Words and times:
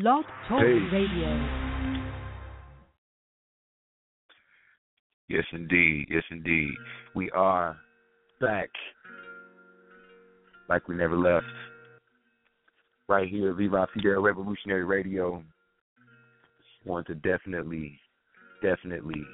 Blog 0.00 0.24
Talk 0.48 0.60
Hey. 0.60 0.78
Radio. 0.92 1.48
Yes, 5.28 5.42
indeed. 5.52 6.06
Yes, 6.08 6.22
indeed. 6.30 6.72
We 7.16 7.32
are 7.32 7.76
back 8.40 8.68
like 10.68 10.86
we 10.86 10.94
never 10.94 11.16
left. 11.16 11.46
Right 13.08 13.28
here, 13.28 13.52
Viva 13.54 13.88
Fidel 13.92 14.22
Revolutionary 14.22 14.84
Radio. 14.84 15.42
Want 16.84 17.08
to 17.08 17.16
definitely, 17.16 17.98
definitely 18.62 19.24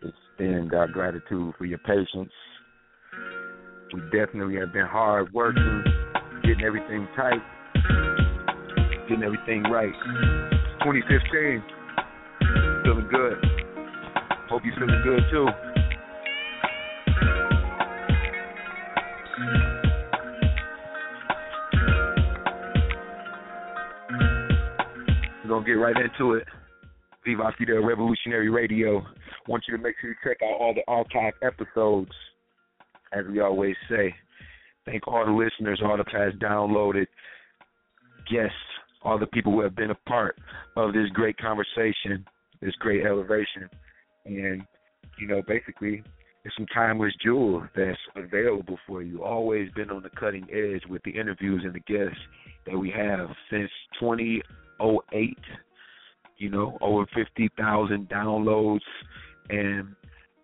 extend 0.00 0.74
our 0.74 0.86
gratitude 0.86 1.54
for 1.58 1.64
your 1.64 1.78
patience. 1.78 2.30
We 3.92 4.00
definitely 4.12 4.54
have 4.60 4.72
been 4.72 4.86
hard 4.86 5.32
working, 5.32 5.82
getting 6.44 6.64
everything 6.64 7.08
tight, 7.16 7.42
getting 9.08 9.24
everything 9.24 9.62
right. 9.64 9.92
2015, 10.80 11.62
feeling 12.84 13.08
good. 13.10 13.38
Hope 14.48 14.62
you're 14.64 14.74
feeling 14.76 15.02
good 15.04 15.22
too. 15.30 15.46
We're 25.42 25.48
gonna 25.48 25.66
get 25.66 25.72
right 25.72 25.96
into 25.96 26.34
it. 26.34 26.44
Viva 27.24 27.52
Fidel 27.58 27.82
Revolutionary 27.82 28.50
Radio. 28.50 29.02
Want 29.48 29.64
you 29.68 29.76
to 29.76 29.82
make 29.82 29.96
sure 30.00 30.10
you 30.10 30.16
check 30.22 30.38
out 30.42 30.60
all 30.60 30.74
the 30.74 30.82
archive 30.88 31.34
episodes. 31.42 32.12
As 33.12 33.24
we 33.30 33.40
always 33.40 33.76
say, 33.88 34.14
thank 34.84 35.06
all 35.06 35.24
the 35.24 35.32
listeners, 35.32 35.80
all 35.84 35.96
the 35.96 36.04
past 36.04 36.38
downloaded 36.38 37.06
guests, 38.30 38.56
all 39.04 39.18
the 39.18 39.26
people 39.26 39.52
who 39.52 39.60
have 39.60 39.76
been 39.76 39.90
a 39.90 40.08
part 40.08 40.36
of 40.76 40.92
this 40.92 41.08
great 41.12 41.36
conversation, 41.36 42.24
this 42.60 42.74
great 42.80 43.04
elevation 43.04 43.68
and 44.26 44.62
you 45.18 45.26
know 45.26 45.42
basically 45.46 46.02
it's 46.44 46.54
some 46.56 46.66
timeless 46.74 47.12
jewel 47.22 47.66
that's 47.74 47.98
available 48.16 48.78
for 48.86 49.02
you. 49.02 49.24
Always 49.24 49.70
been 49.72 49.90
on 49.90 50.02
the 50.02 50.10
cutting 50.10 50.46
edge 50.52 50.82
with 50.90 51.02
the 51.04 51.10
interviews 51.10 51.62
and 51.64 51.72
the 51.72 51.80
guests 51.80 52.20
that 52.66 52.76
we 52.76 52.90
have 52.90 53.28
since 53.50 53.70
2008. 53.98 55.38
You 56.36 56.50
know, 56.50 56.76
over 56.82 57.06
50,000 57.14 58.08
downloads, 58.10 58.80
and 59.48 59.94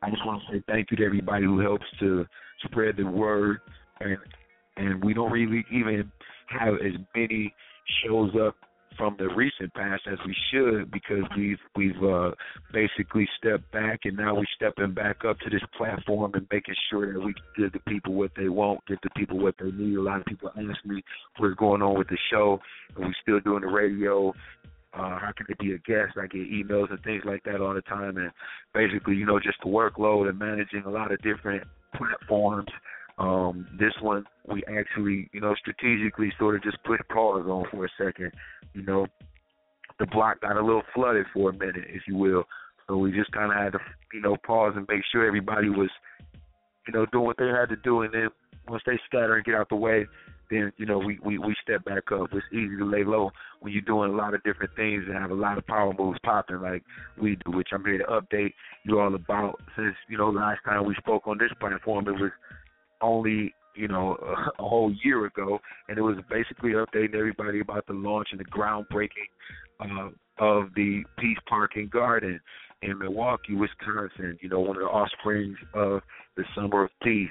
I 0.02 0.08
just 0.08 0.24
want 0.24 0.40
to 0.48 0.56
say 0.56 0.64
thank 0.66 0.90
you 0.90 0.96
to 0.98 1.04
everybody 1.04 1.44
who 1.44 1.60
helps 1.60 1.84
to 1.98 2.24
spread 2.64 2.96
the 2.96 3.04
word. 3.04 3.58
And 4.00 4.16
and 4.76 5.04
we 5.04 5.12
don't 5.12 5.30
really 5.30 5.66
even 5.70 6.10
have 6.48 6.74
as 6.76 6.92
many 7.14 7.52
shows 8.04 8.30
up 8.40 8.56
from 8.96 9.16
the 9.18 9.28
recent 9.34 9.72
past 9.74 10.02
as 10.10 10.18
we 10.26 10.36
should 10.52 10.90
because 10.90 11.22
we've 11.36 11.58
we've 11.76 12.02
uh, 12.02 12.32
basically 12.72 13.26
stepped 13.38 13.70
back 13.72 14.00
and 14.04 14.16
now 14.16 14.34
we're 14.34 14.44
stepping 14.56 14.92
back 14.92 15.24
up 15.24 15.38
to 15.40 15.50
this 15.50 15.62
platform 15.76 16.32
and 16.34 16.46
making 16.52 16.74
sure 16.90 17.12
that 17.12 17.20
we 17.20 17.32
give 17.56 17.72
the 17.72 17.78
people 17.88 18.12
what 18.14 18.30
they 18.36 18.48
want, 18.48 18.80
give 18.86 18.98
the 19.02 19.10
people 19.16 19.38
what 19.38 19.54
they 19.58 19.70
need. 19.70 19.96
A 19.96 20.02
lot 20.02 20.20
of 20.20 20.26
people 20.26 20.50
ask 20.50 20.84
me 20.84 21.02
what's 21.38 21.54
going 21.54 21.82
on 21.82 21.98
with 21.98 22.08
the 22.08 22.18
show, 22.30 22.58
and 22.96 23.06
we 23.06 23.14
still 23.22 23.40
doing 23.40 23.62
the 23.62 23.68
radio. 23.68 24.34
Uh, 24.92 25.18
how 25.18 25.30
can 25.36 25.46
it 25.48 25.58
be 25.58 25.72
a 25.72 25.78
guest? 25.78 26.18
I 26.20 26.26
get 26.26 26.50
emails 26.50 26.90
and 26.90 27.00
things 27.04 27.22
like 27.24 27.44
that 27.44 27.60
all 27.60 27.74
the 27.74 27.82
time, 27.82 28.16
and 28.16 28.30
basically, 28.74 29.14
you 29.14 29.24
know, 29.24 29.38
just 29.38 29.58
the 29.62 29.70
workload 29.70 30.28
and 30.28 30.38
managing 30.38 30.82
a 30.84 30.90
lot 30.90 31.12
of 31.12 31.22
different 31.22 31.62
platforms. 31.96 32.68
Um, 33.20 33.68
this 33.78 33.92
one 34.00 34.24
we 34.48 34.64
actually, 34.64 35.28
you 35.32 35.40
know, 35.40 35.54
strategically 35.54 36.32
sort 36.38 36.56
of 36.56 36.62
just 36.62 36.82
put 36.84 37.06
pause 37.08 37.46
on 37.46 37.66
for 37.70 37.84
a 37.84 37.88
second. 37.98 38.32
You 38.72 38.82
know, 38.82 39.06
the 39.98 40.06
block 40.06 40.40
got 40.40 40.56
a 40.56 40.64
little 40.64 40.82
flooded 40.94 41.26
for 41.32 41.50
a 41.50 41.52
minute, 41.52 41.84
if 41.88 42.02
you 42.08 42.16
will. 42.16 42.44
So 42.88 42.96
we 42.96 43.12
just 43.12 43.30
kind 43.32 43.52
of 43.52 43.58
had 43.58 43.72
to, 43.72 43.78
you 44.14 44.22
know, 44.22 44.36
pause 44.44 44.72
and 44.74 44.86
make 44.88 45.02
sure 45.12 45.26
everybody 45.26 45.68
was, 45.68 45.90
you 46.88 46.94
know, 46.94 47.04
doing 47.12 47.26
what 47.26 47.36
they 47.36 47.46
had 47.46 47.68
to 47.68 47.76
do. 47.76 48.02
And 48.02 48.12
then 48.12 48.28
once 48.68 48.82
they 48.86 48.98
scatter 49.06 49.36
and 49.36 49.44
get 49.44 49.54
out 49.54 49.68
the 49.68 49.76
way, 49.76 50.06
then 50.50 50.72
you 50.76 50.86
know 50.86 50.98
we 50.98 51.18
we 51.24 51.38
we 51.38 51.54
step 51.62 51.84
back 51.84 52.10
up. 52.12 52.28
It's 52.32 52.44
easy 52.52 52.76
to 52.78 52.84
lay 52.84 53.04
low 53.04 53.30
when 53.60 53.72
you're 53.72 53.82
doing 53.82 54.10
a 54.10 54.16
lot 54.16 54.34
of 54.34 54.42
different 54.42 54.74
things 54.74 55.04
and 55.06 55.16
have 55.16 55.30
a 55.30 55.34
lot 55.34 55.58
of 55.58 55.66
power 55.66 55.94
moves 55.96 56.18
popping 56.24 56.60
like 56.60 56.82
we 57.20 57.36
do, 57.36 57.56
which 57.56 57.68
I'm 57.72 57.84
here 57.84 57.98
to 57.98 58.04
update 58.04 58.54
you 58.84 58.98
all 58.98 59.14
about. 59.14 59.60
Since 59.76 59.94
you 60.08 60.18
know 60.18 60.30
last 60.30 60.60
time 60.64 60.84
we 60.84 60.94
spoke 60.96 61.26
on 61.26 61.38
this 61.38 61.52
platform, 61.60 62.08
it 62.08 62.12
was 62.12 62.32
only 63.00 63.54
you 63.74 63.88
know 63.88 64.16
a, 64.58 64.62
whole 64.62 64.92
year 65.04 65.26
ago, 65.26 65.58
and 65.88 65.98
it 65.98 66.02
was 66.02 66.16
basically 66.30 66.70
updating 66.72 67.14
everybody 67.14 67.60
about 67.60 67.86
the 67.86 67.92
launch 67.92 68.28
and 68.32 68.40
the 68.40 68.44
groundbreaking 68.44 69.30
uh, 69.80 70.10
of 70.38 70.68
the 70.74 71.02
Peace 71.18 71.38
Park 71.48 71.72
and 71.76 71.90
Garden 71.90 72.40
in 72.82 72.98
Milwaukee, 72.98 73.54
Wisconsin. 73.54 74.38
You 74.40 74.48
know, 74.48 74.60
one 74.60 74.76
of 74.76 74.82
the 74.82 74.88
offsprings 74.88 75.58
of 75.74 76.00
the 76.36 76.44
Summer 76.54 76.84
of 76.84 76.90
Peace, 77.02 77.28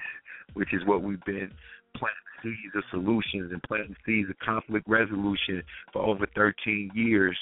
which 0.53 0.73
is 0.73 0.85
what 0.85 1.01
we've 1.01 1.23
been 1.25 1.51
planting 1.95 2.15
seeds 2.43 2.75
of 2.75 2.83
solutions 2.91 3.51
and 3.51 3.61
planting 3.63 3.95
seeds 4.05 4.29
of 4.29 4.37
conflict 4.39 4.87
resolution 4.87 5.61
for 5.91 6.01
over 6.01 6.25
13 6.35 6.91
years. 6.93 7.37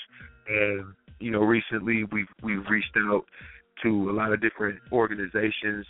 And 0.48 0.94
you 1.20 1.32
know, 1.32 1.42
recently 1.42 2.04
we've 2.12 2.28
we've 2.44 2.66
reached 2.70 2.96
out 3.10 3.26
to 3.84 4.10
a 4.10 4.14
lot 4.14 4.34
of 4.34 4.42
different 4.42 4.80
organizations 4.92 5.86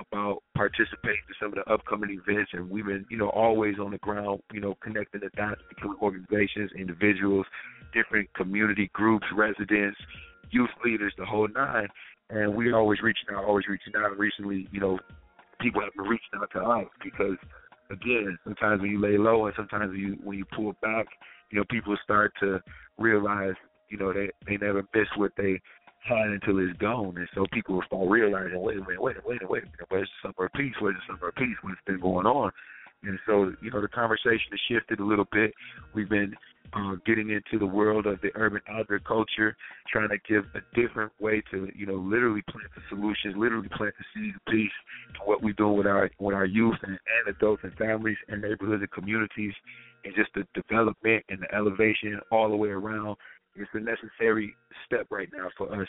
about 0.00 0.42
participating 0.54 1.24
in 1.28 1.34
some 1.40 1.52
of 1.56 1.64
the 1.64 1.72
upcoming 1.72 2.10
events 2.10 2.50
and 2.52 2.70
we've 2.70 2.86
been, 2.86 3.04
you 3.10 3.18
know, 3.18 3.28
always 3.30 3.78
on 3.78 3.90
the 3.90 3.98
ground, 3.98 4.40
you 4.52 4.60
know, 4.60 4.76
connecting 4.82 5.20
the 5.20 5.30
dots 5.36 5.60
between 5.68 5.94
organizations, 6.00 6.70
individuals, 6.76 7.46
different 7.92 8.32
community 8.34 8.90
groups, 8.92 9.26
residents, 9.34 9.98
youth 10.50 10.70
leaders, 10.84 11.12
the 11.18 11.24
whole 11.24 11.48
nine. 11.48 11.88
And 12.30 12.54
we're 12.54 12.76
always 12.76 13.00
reaching 13.02 13.34
out, 13.34 13.44
always 13.44 13.66
reaching 13.68 13.92
out. 13.96 14.10
And 14.10 14.18
recently, 14.18 14.68
you 14.70 14.80
know, 14.80 14.98
people 15.60 15.80
have 15.82 15.92
been 15.94 16.06
reaching 16.06 16.30
out 16.36 16.50
to 16.52 16.60
us 16.60 16.86
because 17.02 17.36
again, 17.90 18.38
sometimes 18.44 18.80
when 18.80 18.90
you 18.90 19.00
lay 19.00 19.18
low 19.18 19.46
and 19.46 19.54
sometimes 19.56 19.90
when 19.90 20.00
you 20.00 20.18
when 20.22 20.38
you 20.38 20.44
pull 20.56 20.74
back, 20.82 21.06
you 21.50 21.58
know, 21.58 21.64
people 21.70 21.96
start 22.02 22.32
to 22.40 22.60
realize, 22.98 23.54
you 23.90 23.98
know, 23.98 24.12
they 24.12 24.30
they 24.46 24.56
never 24.56 24.82
miss 24.94 25.08
what 25.16 25.32
they 25.36 25.60
had 26.02 26.28
until 26.28 26.58
it's 26.58 26.78
gone. 26.78 27.16
And 27.16 27.28
so 27.34 27.46
people 27.52 27.76
will 27.76 27.84
start 27.86 28.08
realizing, 28.08 28.60
wait 28.60 28.78
a 28.78 28.80
minute, 28.80 29.02
wait 29.02 29.16
a 29.16 29.28
minute, 29.28 29.50
wait 29.50 29.62
a 29.62 29.66
minute, 29.66 29.86
where's 29.88 30.08
the 30.22 30.28
summer 30.28 30.46
of 30.46 30.52
peace? 30.52 30.74
Where's 30.80 30.96
the 30.96 31.14
summer 31.14 31.28
of 31.28 31.34
peace? 31.34 31.56
What's 31.62 31.80
been 31.86 32.00
going 32.00 32.26
on? 32.26 32.50
And 33.02 33.18
so, 33.26 33.52
you 33.62 33.70
know, 33.70 33.80
the 33.80 33.88
conversation 33.88 34.50
has 34.50 34.60
shifted 34.68 35.00
a 35.00 35.04
little 35.04 35.26
bit. 35.32 35.54
We've 35.94 36.08
been 36.08 36.34
uh, 36.72 36.96
getting 37.06 37.30
into 37.30 37.58
the 37.58 37.66
world 37.66 38.06
of 38.06 38.20
the 38.20 38.30
urban 38.34 38.60
agriculture, 38.68 39.56
trying 39.90 40.10
to 40.10 40.18
give 40.28 40.44
a 40.54 40.60
different 40.78 41.10
way 41.20 41.42
to, 41.50 41.68
you 41.74 41.86
know, 41.86 41.94
literally 41.94 42.42
plant 42.50 42.68
the 42.74 42.82
solutions, 42.88 43.34
literally 43.36 43.68
plant 43.74 43.94
the 43.98 44.04
seeds 44.14 44.36
of 44.36 44.52
peace 44.52 44.70
to 45.14 45.20
what 45.24 45.42
we're 45.42 45.54
doing 45.54 45.76
with 45.76 45.86
our 45.86 46.10
with 46.18 46.34
our 46.34 46.44
youth 46.44 46.76
and, 46.82 46.92
and 46.92 47.36
adults 47.36 47.62
and 47.64 47.72
families 47.74 48.18
and 48.28 48.42
neighborhoods 48.42 48.82
and 48.82 48.90
communities, 48.90 49.54
and 50.04 50.14
just 50.14 50.30
the 50.34 50.46
development 50.54 51.24
and 51.28 51.40
the 51.40 51.54
elevation 51.54 52.20
all 52.30 52.48
the 52.48 52.56
way 52.56 52.68
around. 52.68 53.16
It's 53.60 53.70
a 53.74 53.80
necessary 53.80 54.54
step 54.86 55.06
right 55.10 55.28
now 55.32 55.48
for 55.56 55.72
us 55.80 55.88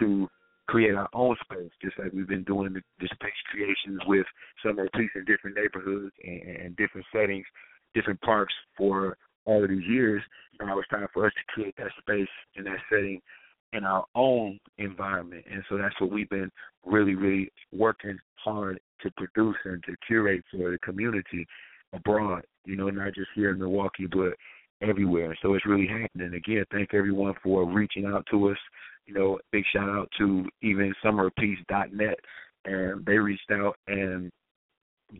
to 0.00 0.28
create 0.68 0.94
our 0.94 1.08
own 1.14 1.36
space, 1.44 1.70
just 1.82 1.98
like 1.98 2.12
we've 2.12 2.28
been 2.28 2.44
doing 2.44 2.72
the, 2.72 2.80
the 3.00 3.08
space 3.14 3.32
creations 3.50 4.00
with 4.06 4.26
Summer 4.64 4.84
of 4.84 4.92
Peace 4.92 5.10
in 5.14 5.24
different 5.24 5.56
neighborhoods 5.56 6.12
and, 6.24 6.42
and 6.42 6.76
different 6.76 7.06
settings, 7.12 7.46
different 7.94 8.20
parks 8.20 8.54
for 8.76 9.16
all 9.44 9.62
of 9.62 9.70
these 9.70 9.86
years. 9.88 10.22
Now 10.60 10.78
it's 10.78 10.88
time 10.88 11.06
for 11.14 11.26
us 11.26 11.32
to 11.32 11.52
create 11.52 11.74
that 11.78 11.92
space 12.00 12.28
and 12.56 12.66
that 12.66 12.78
setting 12.90 13.20
in 13.72 13.84
our 13.84 14.04
own 14.14 14.58
environment. 14.78 15.44
And 15.50 15.62
so 15.68 15.76
that's 15.76 15.98
what 16.00 16.10
we've 16.10 16.28
been 16.28 16.50
really, 16.84 17.14
really 17.14 17.50
working 17.72 18.18
hard 18.36 18.80
to 19.02 19.10
produce 19.12 19.56
and 19.64 19.82
to 19.84 19.94
curate 20.06 20.42
for 20.50 20.70
the 20.70 20.78
community 20.78 21.46
abroad, 21.92 22.42
you 22.64 22.76
know, 22.76 22.88
not 22.90 23.14
just 23.14 23.28
here 23.34 23.50
in 23.50 23.58
Milwaukee, 23.58 24.06
but 24.06 24.34
everywhere. 24.82 25.36
So 25.42 25.54
it's 25.54 25.66
really 25.66 25.86
happening. 25.86 26.34
Again, 26.34 26.64
thank 26.70 26.94
everyone 26.94 27.34
for 27.42 27.64
reaching 27.64 28.06
out 28.06 28.26
to 28.30 28.50
us. 28.50 28.58
You 29.06 29.14
know, 29.14 29.38
big 29.52 29.64
shout 29.72 29.88
out 29.88 30.10
to 30.18 30.46
even 30.62 30.94
summerpeace.net. 31.02 32.18
And 32.64 33.06
they 33.06 33.18
reached 33.18 33.50
out 33.52 33.76
and 33.86 34.30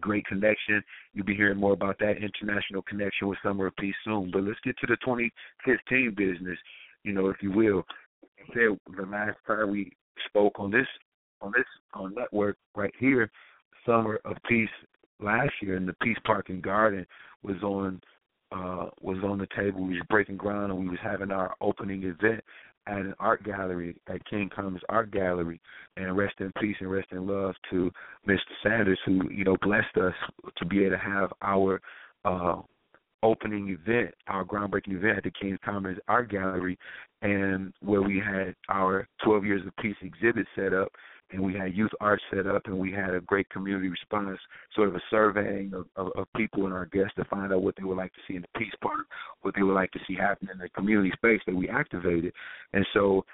great 0.00 0.26
connection. 0.26 0.82
You'll 1.14 1.26
be 1.26 1.36
hearing 1.36 1.58
more 1.58 1.72
about 1.72 1.98
that 2.00 2.16
international 2.16 2.82
connection 2.82 3.28
with 3.28 3.38
Summer 3.42 3.66
of 3.66 3.76
Peace 3.76 3.94
soon. 4.04 4.30
But 4.32 4.42
let's 4.42 4.58
get 4.64 4.76
to 4.78 4.86
the 4.86 4.96
2015 5.04 6.14
business, 6.16 6.58
you 7.04 7.12
know, 7.12 7.28
if 7.28 7.36
you 7.40 7.52
will. 7.52 7.84
The 8.54 8.76
last 9.08 9.38
time 9.46 9.70
we 9.70 9.92
spoke 10.28 10.58
on 10.58 10.70
this 10.70 10.86
on 11.40 11.52
this 11.56 11.66
on 11.94 12.14
network 12.14 12.56
right 12.74 12.94
here, 12.98 13.30
Summer 13.84 14.20
of 14.24 14.36
Peace 14.48 14.68
last 15.20 15.52
year 15.62 15.76
in 15.76 15.86
the 15.86 15.94
Peace 16.02 16.18
Park 16.24 16.48
and 16.48 16.62
Garden 16.62 17.06
was 17.42 17.62
on 17.62 18.00
uh 18.52 18.86
was 19.00 19.18
on 19.24 19.38
the 19.38 19.48
table. 19.56 19.82
We 19.82 19.94
was 19.94 20.06
breaking 20.08 20.36
ground 20.36 20.72
and 20.72 20.80
we 20.80 20.88
was 20.88 20.98
having 21.02 21.30
our 21.30 21.54
opening 21.60 22.02
event 22.04 22.42
at 22.86 22.98
an 22.98 23.14
art 23.18 23.44
gallery 23.44 23.96
at 24.08 24.24
King 24.28 24.48
Commons 24.54 24.82
Art 24.88 25.10
Gallery. 25.10 25.60
And 25.96 26.16
rest 26.16 26.34
in 26.38 26.52
peace 26.60 26.76
and 26.80 26.90
rest 26.90 27.08
in 27.10 27.26
love 27.26 27.54
to 27.70 27.90
Mr. 28.28 28.38
Sanders 28.62 28.98
who, 29.04 29.30
you 29.30 29.44
know, 29.44 29.56
blessed 29.62 29.96
us 29.96 30.14
to 30.56 30.66
be 30.66 30.84
able 30.84 30.96
to 30.96 30.98
have 30.98 31.32
our 31.42 31.80
uh 32.24 32.62
opening 33.22 33.68
event, 33.70 34.14
our 34.28 34.44
groundbreaking 34.44 34.94
event 34.94 35.18
at 35.18 35.24
the 35.24 35.30
King 35.30 35.58
Commons 35.64 35.98
Art 36.06 36.30
Gallery, 36.30 36.78
and 37.22 37.72
where 37.80 38.02
we 38.02 38.18
had 38.24 38.54
our 38.68 39.08
12 39.24 39.44
Years 39.44 39.66
of 39.66 39.74
Peace 39.76 39.96
exhibit 40.02 40.46
set 40.54 40.72
up, 40.72 40.92
and 41.30 41.42
we 41.42 41.54
had 41.54 41.74
youth 41.74 41.90
art 42.00 42.20
set 42.32 42.46
up, 42.46 42.62
and 42.66 42.78
we 42.78 42.92
had 42.92 43.14
a 43.14 43.20
great 43.20 43.48
community 43.50 43.88
response, 43.88 44.38
sort 44.74 44.88
of 44.88 44.94
a 44.94 45.02
surveying 45.10 45.72
of, 45.74 45.86
of, 45.96 46.12
of 46.16 46.26
people 46.36 46.66
and 46.66 46.74
our 46.74 46.86
guests 46.86 47.14
to 47.16 47.24
find 47.24 47.52
out 47.52 47.62
what 47.62 47.74
they 47.76 47.84
would 47.84 47.96
like 47.96 48.12
to 48.12 48.20
see 48.28 48.36
in 48.36 48.42
the 48.42 48.58
Peace 48.58 48.74
Park, 48.80 49.06
what 49.42 49.54
they 49.54 49.62
would 49.62 49.74
like 49.74 49.90
to 49.92 50.00
see 50.06 50.14
happen 50.14 50.48
in 50.52 50.58
the 50.58 50.68
community 50.70 51.10
space 51.16 51.40
that 51.46 51.54
we 51.54 51.68
activated. 51.68 52.32
And 52.72 52.86
so 52.94 53.24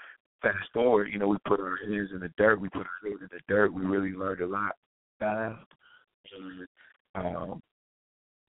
fast 0.40 0.72
forward, 0.72 1.08
you 1.12 1.18
know, 1.18 1.28
we 1.28 1.36
put 1.46 1.60
our 1.60 1.78
hands 1.86 2.10
in 2.14 2.20
the 2.20 2.32
dirt, 2.38 2.60
we 2.60 2.68
put 2.70 2.86
our 2.86 3.08
hands 3.08 3.20
in 3.22 3.28
the 3.30 3.40
dirt, 3.48 3.72
we 3.72 3.82
really 3.82 4.16
learned 4.16 4.40
a 4.40 4.46
lot. 4.46 4.76
And, 5.20 5.56
um, 7.14 7.62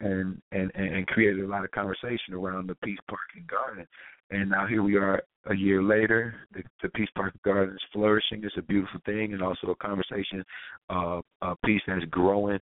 and 0.02 0.42
and 0.52 0.70
and 0.74 1.06
created 1.06 1.44
a 1.44 1.48
lot 1.48 1.64
of 1.64 1.70
conversation 1.70 2.34
around 2.34 2.68
the 2.68 2.74
Peace 2.84 2.98
Park 3.08 3.20
and 3.36 3.46
Garden. 3.46 3.86
And 4.30 4.50
now 4.50 4.66
here 4.66 4.82
we 4.82 4.96
are 4.96 5.22
a 5.46 5.54
year 5.54 5.82
later. 5.82 6.34
The, 6.54 6.62
the 6.82 6.88
Peace 6.90 7.08
Park 7.14 7.32
and 7.34 7.42
Garden 7.42 7.74
is 7.74 7.82
flourishing. 7.92 8.42
It's 8.44 8.56
a 8.56 8.62
beautiful 8.62 9.00
thing, 9.04 9.32
and 9.32 9.42
also 9.42 9.68
a 9.68 9.76
conversation, 9.76 10.44
uh, 10.90 11.20
a 11.42 11.54
piece 11.64 11.82
that's 11.86 12.04
growing. 12.06 12.58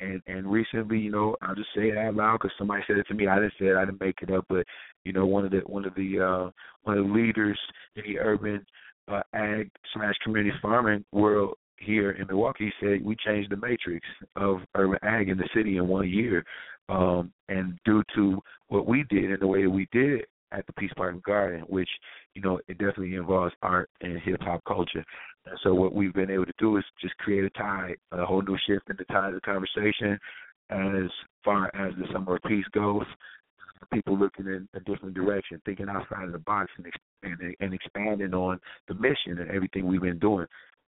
And 0.00 0.22
and 0.26 0.50
recently, 0.50 0.98
you 0.98 1.10
know, 1.10 1.36
I'll 1.42 1.54
just 1.54 1.70
say 1.74 1.88
it 1.88 1.98
out 1.98 2.14
loud 2.14 2.38
because 2.40 2.56
somebody 2.56 2.82
said 2.86 2.98
it 2.98 3.06
to 3.08 3.14
me. 3.14 3.26
I 3.26 3.36
didn't 3.36 3.54
say 3.58 3.66
it. 3.66 3.76
I 3.76 3.84
didn't 3.84 4.00
make 4.00 4.22
it 4.22 4.30
up. 4.30 4.44
But 4.48 4.64
you 5.04 5.12
know, 5.12 5.26
one 5.26 5.44
of 5.44 5.50
the 5.50 5.58
one 5.66 5.84
of 5.84 5.94
the 5.94 6.20
uh, 6.20 6.50
one 6.84 6.98
of 6.98 7.06
the 7.06 7.12
leaders 7.12 7.58
in 7.96 8.04
the 8.06 8.18
urban 8.20 8.64
uh, 9.08 9.22
ag 9.34 9.70
slash 9.94 10.14
community 10.22 10.56
farming 10.62 11.04
world 11.12 11.54
here 11.78 12.12
in 12.12 12.26
Milwaukee 12.26 12.72
said 12.80 13.04
we 13.04 13.16
changed 13.24 13.50
the 13.50 13.56
matrix 13.56 14.06
of 14.36 14.58
urban 14.74 14.98
ag 15.02 15.28
in 15.28 15.38
the 15.38 15.48
city 15.54 15.76
in 15.76 15.88
one 15.88 16.08
year. 16.08 16.44
Um, 16.88 17.32
and 17.48 17.78
due 17.84 18.02
to 18.14 18.40
what 18.68 18.86
we 18.86 19.04
did 19.10 19.30
and 19.30 19.40
the 19.40 19.46
way 19.46 19.62
that 19.62 19.70
we 19.70 19.88
did 19.92 20.20
it 20.20 20.28
at 20.52 20.66
the 20.66 20.72
Peace 20.74 20.92
Park 20.96 21.22
Garden, 21.22 21.60
which, 21.68 21.88
you 22.34 22.42
know, 22.42 22.58
it 22.68 22.78
definitely 22.78 23.14
involves 23.14 23.54
art 23.62 23.90
and 24.00 24.18
hip 24.20 24.40
hop 24.40 24.62
culture. 24.66 25.04
And 25.46 25.58
so 25.62 25.74
what 25.74 25.94
we've 25.94 26.14
been 26.14 26.30
able 26.30 26.46
to 26.46 26.52
do 26.58 26.76
is 26.76 26.84
just 27.00 27.16
create 27.18 27.44
a 27.44 27.50
tide, 27.50 27.96
a 28.12 28.24
whole 28.24 28.42
new 28.42 28.56
shift 28.66 28.88
in 28.88 28.96
the 28.98 29.04
tide 29.04 29.28
of 29.28 29.34
the 29.34 29.40
conversation 29.40 30.18
as 30.70 31.10
far 31.44 31.66
as 31.74 31.94
the 31.96 32.06
summer 32.12 32.36
of 32.36 32.42
peace 32.42 32.66
goes. 32.72 33.04
People 33.92 34.18
looking 34.18 34.46
in 34.46 34.68
a 34.74 34.80
different 34.80 35.14
direction, 35.14 35.62
thinking 35.64 35.88
outside 35.88 36.24
of 36.24 36.32
the 36.32 36.38
box, 36.40 36.70
and, 36.76 36.86
and 37.22 37.54
and 37.60 37.72
expanding 37.72 38.34
on 38.34 38.58
the 38.88 38.94
mission 38.94 39.38
and 39.38 39.50
everything 39.50 39.86
we've 39.86 40.02
been 40.02 40.18
doing 40.18 40.46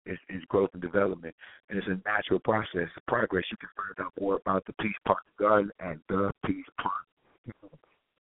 is, 0.06 0.19
is 0.29 0.43
growth 0.49 0.70
and 0.73 0.82
development, 0.82 1.35
and 1.69 1.79
it's 1.79 1.88
a 1.88 2.00
natural 2.08 2.38
process, 2.41 2.88
progress. 3.06 3.44
You 3.50 3.56
can 3.56 3.69
find 3.76 4.06
out 4.06 4.12
more 4.20 4.37
about 4.37 4.64
the 4.67 4.73
Peace 4.81 4.97
Park 5.06 5.23
Garden 5.38 5.70
at 5.81 5.97
the 6.08 6.31
Peace 6.44 6.64
Park, 6.81 7.75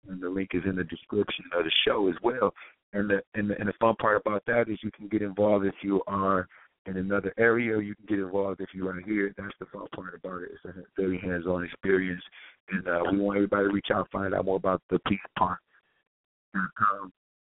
and 0.09 0.21
the 0.21 0.29
link 0.29 0.49
is 0.53 0.63
in 0.65 0.75
the 0.75 0.83
description 0.83 1.45
of 1.57 1.63
the 1.63 1.71
show 1.85 2.09
as 2.09 2.15
well. 2.23 2.53
And 2.93 3.09
the 3.09 3.21
and 3.33 3.49
the, 3.49 3.59
and 3.59 3.67
the 3.67 3.73
fun 3.79 3.95
part 3.95 4.21
about 4.25 4.43
that 4.47 4.69
is 4.69 4.77
you 4.81 4.91
can 4.91 5.07
get 5.07 5.21
involved 5.21 5.65
if 5.65 5.75
you 5.81 6.01
are 6.07 6.47
in 6.85 6.97
another 6.97 7.33
area. 7.37 7.79
You 7.79 7.95
can 7.95 8.05
get 8.07 8.19
involved 8.19 8.61
if 8.61 8.69
you 8.73 8.87
are 8.87 9.01
here. 9.01 9.33
That's 9.37 9.53
the 9.59 9.65
fun 9.65 9.87
part 9.93 10.15
about 10.15 10.43
it. 10.43 10.51
It's 10.53 10.77
a 10.77 11.01
very 11.01 11.19
hands-on 11.19 11.63
experience, 11.63 12.21
and 12.71 12.87
uh, 12.87 13.01
we 13.11 13.19
want 13.19 13.37
everybody 13.37 13.67
to 13.67 13.73
reach 13.73 13.87
out, 13.93 14.07
find 14.11 14.33
out 14.33 14.45
more 14.45 14.57
about 14.57 14.81
the 14.89 14.99
Peace 15.07 15.19
Park. 15.37 15.59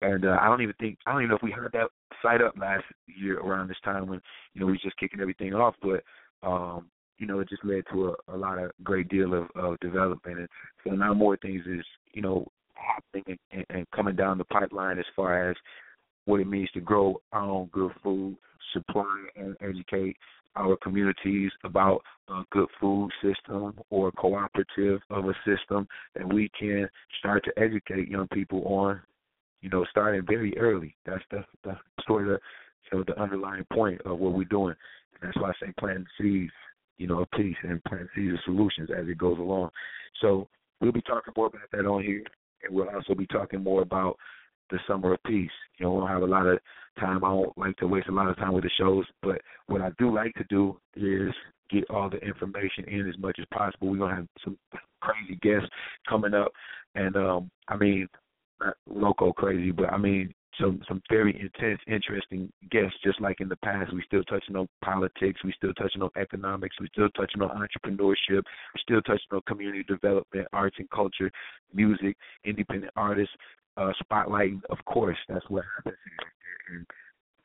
And 0.05 0.25
uh, 0.25 0.37
I 0.41 0.47
don't 0.47 0.62
even 0.62 0.75
think 0.79 0.99
I 1.06 1.12
don't 1.12 1.23
even 1.23 1.31
know 1.31 1.37
if 1.37 1.43
we 1.43 1.53
had 1.53 1.73
that 1.73 1.89
site 2.23 2.43
up 2.43 2.55
last 2.59 2.85
year 3.06 3.41
around 3.41 3.69
this 3.69 3.77
time 3.85 4.06
when 4.06 4.21
you 4.53 4.61
know 4.61 4.67
we 4.67 4.73
was 4.73 4.83
just 4.83 4.99
kicking 4.99 5.21
everything 5.21 5.55
off, 5.55 5.75
but 5.83 6.03
um, 6.47 6.87
you 7.19 7.27
know 7.27 7.41
it 7.41 7.49
just 7.49 7.65
led 7.65 7.85
to 7.93 8.09
a, 8.09 8.35
a 8.35 8.37
lot 8.37 8.59
of 8.59 8.71
great 8.83 9.09
deal 9.09 9.35
of, 9.35 9.49
of 9.55 9.81
development, 9.81 10.39
and 10.39 10.49
so 10.85 10.91
now 10.91 11.15
more 11.15 11.37
things 11.37 11.62
is 11.67 11.85
you 12.12 12.23
know 12.23 12.47
happening 12.75 13.39
and, 13.53 13.65
and 13.71 13.91
coming 13.95 14.17
down 14.17 14.39
the 14.39 14.45
pipeline 14.45 14.99
as 14.99 15.05
far 15.17 15.51
as 15.51 15.56
what 16.27 16.41
it 16.41 16.47
means 16.47 16.71
to 16.73 16.81
grow 16.81 17.21
our 17.33 17.43
own 17.43 17.69
good 17.73 17.93
food, 18.03 18.37
supply 18.73 19.27
and 19.37 19.57
educate 19.61 20.17
our 20.57 20.77
communities 20.83 21.50
about 21.65 22.00
a 22.29 22.43
good 22.50 22.69
food 22.81 23.11
system 23.23 23.75
or 23.91 24.12
cooperative 24.12 25.00
of 25.11 25.25
a 25.27 25.35
system 25.45 25.87
that 26.15 26.33
we 26.33 26.49
can 26.59 26.89
start 27.19 27.45
to 27.45 27.62
educate 27.62 28.09
young 28.09 28.29
people 28.29 28.62
on 28.67 29.00
you 29.64 29.70
know, 29.70 29.87
starting 29.90 30.22
very 30.26 30.56
early. 30.58 30.94
That's 31.06 31.25
the 31.31 31.43
that's 31.64 31.81
sort 32.06 32.28
of 32.28 33.06
the 33.06 33.19
underlying 33.20 33.64
point 33.72 33.99
of 34.02 34.19
what 34.19 34.34
we're 34.34 34.44
doing. 34.44 34.75
And 35.14 35.22
that's 35.22 35.37
why 35.38 35.49
I 35.49 35.52
say 35.58 35.72
plant 35.81 36.06
seeds, 36.20 36.52
you 36.99 37.06
know, 37.06 37.22
of 37.22 37.31
peace 37.31 37.56
and 37.62 37.82
plant 37.84 38.06
seeds 38.14 38.34
of 38.34 38.40
solutions 38.44 38.90
as 38.94 39.08
it 39.08 39.16
goes 39.16 39.38
along. 39.38 39.70
So 40.20 40.49
we'll 40.81 40.93
be 40.93 41.00
talking 41.00 41.32
more 41.34 41.46
about 41.46 41.62
that 41.72 41.87
on 41.87 42.02
here, 42.02 42.22
and 42.62 42.75
we'll 42.75 42.90
also 42.90 43.14
be 43.14 43.26
talking 43.26 43.64
more 43.64 43.81
about 43.81 44.19
the 44.70 44.78
summer 44.87 45.14
of 45.14 45.22
peace. 45.22 45.50
You 45.78 45.87
know, 45.87 45.94
we 45.94 46.00
don't 46.00 46.11
have 46.11 46.22
a 46.22 46.26
lot 46.26 46.46
of 46.46 46.58
time. 47.00 47.25
I 47.25 47.28
don't 47.28 47.56
like 47.56 47.76
to 47.78 47.87
waste 47.87 48.08
a 48.08 48.12
lot 48.12 48.28
of 48.28 48.37
time 48.37 48.52
with 48.52 48.64
the 48.64 48.70
shows, 48.78 49.06
but 49.22 49.40
what 49.66 49.81
I 49.81 49.93
do 49.99 50.14
like 50.14 50.34
to 50.34 50.44
do 50.50 50.78
is 50.94 51.32
get 51.70 51.88
all 51.88 52.11
the 52.11 52.19
information 52.19 52.84
in 52.87 53.08
as 53.08 53.16
much 53.19 53.38
as 53.40 53.46
possible. 53.50 53.88
We're 53.88 53.96
gonna 53.96 54.16
have 54.16 54.28
some 54.44 54.58
crazy 55.00 55.37
guests 55.40 55.70
coming 56.06 56.34
up, 56.34 56.52
and 56.94 57.16
um, 57.16 57.50
I 57.69 57.78
mean, 57.78 58.08
loco 58.87 59.32
crazy, 59.32 59.70
but 59.70 59.93
I 59.93 59.99
mean 59.99 60.32
some 60.61 60.81
some 60.87 61.02
very 61.11 61.32
intense, 61.40 61.81
interesting 61.87 62.52
guests. 62.70 62.96
Just 63.02 63.20
like 63.20 63.40
in 63.40 63.49
the 63.49 63.56
past, 63.56 63.93
we 63.93 64.02
still 64.06 64.25
touching 64.25 64.56
on 64.56 64.69
politics, 64.82 65.40
we 65.44 65.52
still 65.56 65.75
touching 65.75 66.02
on 66.02 66.11
economics, 66.20 66.76
we 66.81 66.88
still 66.88 67.08
touching 67.11 67.43
on 67.43 67.50
entrepreneurship, 67.50 68.43
we 68.43 68.81
still 68.81 69.02
touching 69.02 69.32
on 69.32 69.40
community 69.46 69.84
development, 69.84 70.46
arts 70.52 70.76
and 70.78 70.90
culture, 70.90 71.31
music, 71.72 72.16
independent 72.44 72.93
artists, 72.96 73.34
uh, 73.76 73.93
spotlighting. 74.05 74.61
Of 74.70 74.78
course, 74.84 75.19
that's 75.28 75.49
what 75.49 75.64
happens. 75.76 75.96
And, 76.70 76.87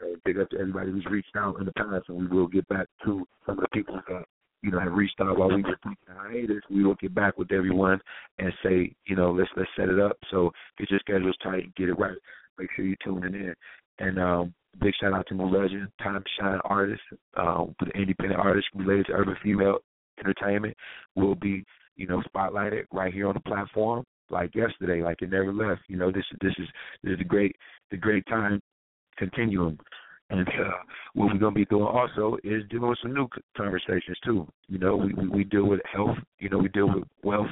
uh, 0.01 0.15
big 0.23 0.39
up 0.39 0.49
to 0.51 0.59
everybody 0.59 0.91
who's 0.91 1.05
reached 1.05 1.35
out 1.35 1.59
in 1.59 1.65
the 1.65 1.73
past, 1.73 2.05
and 2.09 2.19
we 2.19 2.27
will 2.27 2.47
get 2.47 2.67
back 2.67 2.87
to 3.05 3.27
some 3.45 3.57
of 3.57 3.61
the 3.61 3.67
people 3.73 3.99
that 4.07 4.25
you 4.61 4.71
know, 4.71 4.79
have 4.79 4.93
reached 4.93 5.19
out 5.21 5.37
while 5.37 5.49
we 5.49 5.61
were 5.61 5.77
taking 5.83 5.97
hiatus, 6.07 6.63
we 6.69 6.83
will 6.83 6.95
get 6.95 7.15
back 7.15 7.37
with 7.37 7.51
everyone 7.51 7.99
and 8.39 8.51
say, 8.63 8.93
you 9.05 9.15
know, 9.15 9.31
let's 9.31 9.49
let's 9.55 9.69
set 9.77 9.89
it 9.89 9.99
up. 9.99 10.17
So 10.31 10.51
get 10.77 10.91
your 10.91 10.99
schedules 10.99 11.35
tight 11.41 11.63
and 11.63 11.75
get 11.75 11.89
it 11.89 11.99
right. 11.99 12.17
Make 12.57 12.69
sure 12.75 12.85
you're 12.85 12.97
tuning 13.03 13.33
in. 13.33 13.53
And 13.99 14.19
um, 14.19 14.53
big 14.81 14.93
shout 14.99 15.13
out 15.13 15.27
to 15.27 15.35
my 15.35 15.45
legend, 15.45 15.87
Time 16.01 16.23
Shine 16.39 16.59
artist, 16.65 17.01
um, 17.37 17.75
the 17.79 17.91
independent 17.99 18.39
artist 18.39 18.67
related 18.75 19.07
to 19.07 19.13
urban 19.13 19.35
female 19.41 19.77
entertainment 20.19 20.75
will 21.15 21.35
be, 21.35 21.63
you 21.95 22.07
know, 22.07 22.21
spotlighted 22.33 22.83
right 22.91 23.13
here 23.13 23.27
on 23.27 23.33
the 23.33 23.39
platform 23.41 24.03
like 24.29 24.53
yesterday, 24.55 25.01
like 25.01 25.21
it 25.21 25.31
never 25.31 25.53
left. 25.53 25.81
You 25.87 25.97
know, 25.97 26.11
this 26.11 26.25
this 26.41 26.53
is 26.57 26.67
this 27.03 27.13
is 27.13 27.19
the 27.19 27.23
great 27.23 27.55
the 27.91 27.97
great 27.97 28.25
time 28.27 28.61
continuum 29.17 29.77
and 30.29 30.47
uh, 30.47 30.71
what 31.13 31.25
we're 31.27 31.39
going 31.39 31.53
to 31.53 31.59
be 31.59 31.65
doing 31.65 31.85
also 31.85 32.37
is 32.43 32.63
dealing 32.69 32.89
with 32.89 32.99
some 33.01 33.13
new 33.13 33.27
conversations 33.57 34.17
too. 34.23 34.47
You 34.67 34.77
know, 34.77 34.95
we, 34.95 35.13
we 35.13 35.27
we 35.27 35.43
deal 35.43 35.65
with 35.65 35.81
health. 35.91 36.17
You 36.39 36.49
know, 36.49 36.59
we 36.59 36.69
deal 36.69 36.87
with 36.87 37.03
wealth 37.23 37.47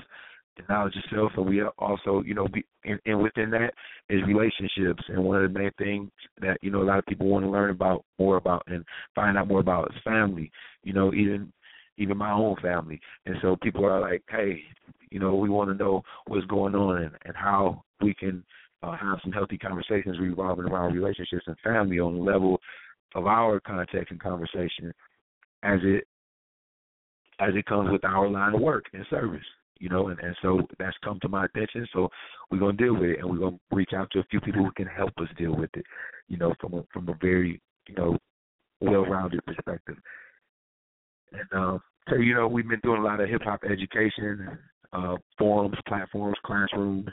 and 0.58 0.70
knowledge 0.70 0.96
of 0.96 1.04
self, 1.14 1.32
and 1.38 1.48
we 1.48 1.64
also, 1.64 2.22
you 2.24 2.34
know, 2.34 2.48
be 2.48 2.66
and, 2.84 3.00
and 3.06 3.22
within 3.22 3.50
that 3.52 3.72
is 4.10 4.22
relationships. 4.28 5.04
And 5.10 5.24
one 5.24 5.44
of 5.44 5.52
the 5.52 5.60
main 5.60 5.72
things 5.78 6.12
that 6.42 6.58
you 6.62 6.70
know 6.70 6.82
a 6.82 6.86
lot 6.86 7.00
of 7.00 7.06
people 7.06 7.28
want 7.28 7.46
to 7.46 7.50
learn 7.50 7.72
about 7.72 8.06
more 8.20 8.38
about 8.38 8.64
and 8.68 8.86
find 9.16 9.38
out 9.38 9.48
more 9.48 9.60
about 9.60 9.92
is 9.92 10.02
family. 10.04 10.52
You 10.84 10.94
know, 10.94 11.14
even 11.14 11.52
even 11.98 12.18
my 12.18 12.32
own 12.32 12.56
family. 12.62 13.00
And 13.26 13.38
so 13.42 13.58
people 13.62 13.86
are 13.86 14.00
like, 14.00 14.22
hey, 14.30 14.62
you 15.10 15.20
know, 15.20 15.36
we 15.36 15.50
want 15.50 15.70
to 15.70 15.84
know 15.84 16.04
what's 16.28 16.46
going 16.46 16.76
on 16.76 17.02
and, 17.02 17.16
and 17.26 17.36
how 17.36 17.84
we 18.02 18.14
can 18.14 18.44
uh, 18.84 18.96
have 18.96 19.20
some 19.24 19.32
healthy 19.32 19.58
conversations 19.58 20.20
revolving 20.20 20.66
around 20.66 20.94
relationships 20.94 21.46
and 21.48 21.58
family 21.64 22.00
on 22.00 22.16
the 22.16 22.24
level 22.24 22.60
of 23.16 23.26
our 23.26 23.60
context 23.60 24.12
and 24.12 24.22
conversation 24.22 24.94
as 25.64 25.80
it 25.84 26.06
as 27.40 27.54
it 27.56 27.66
comes 27.66 27.92
with 27.92 28.04
our 28.04 28.28
line 28.30 28.56
of 28.56 28.62
work 28.62 28.86
and 28.94 29.06
service 29.10 29.46
you 29.80 29.90
know, 29.90 30.08
and, 30.10 30.20
and 30.20 30.36
so 30.42 30.62
that's 30.80 30.98
come 31.04 31.20
to 31.22 31.30
my 31.30 31.46
attention. 31.46 31.88
So 31.94 32.10
we're 32.50 32.60
gonna 32.60 32.74
deal 32.74 32.94
with 32.94 33.10
it, 33.10 33.20
and 33.20 33.30
we're 33.30 33.38
gonna 33.38 33.60
reach 33.72 33.92
out 33.96 34.10
to 34.12 34.20
a 34.20 34.24
few 34.26 34.42
people 34.42 34.64
who 34.64 34.72
can 34.72 34.88
help 34.88 35.12
us 35.22 35.28
deal 35.38 35.56
with 35.56 35.70
it, 35.76 35.86
you 36.28 36.38
know, 36.38 36.54
from 36.60 36.74
a 36.74 36.84
from 36.92 37.10
a 37.10 37.14
very 37.22 37.62
you 37.88 37.96
know 37.96 38.18
well-rounded 38.82 39.44
perspective. 39.46 39.98
And 41.32 41.48
uh, 41.56 41.78
so 42.10 42.16
you 42.16 42.34
know, 42.34 42.48
we've 42.48 42.68
been 42.68 42.80
doing 42.84 43.02
a 43.02 43.06
lot 43.06 43.20
of 43.20 43.30
hip 43.30 43.42
hop 43.44 43.62
education, 43.64 44.58
uh, 44.94 45.16
forums, 45.38 45.78
platforms, 45.88 46.38
classrooms, 46.46 47.08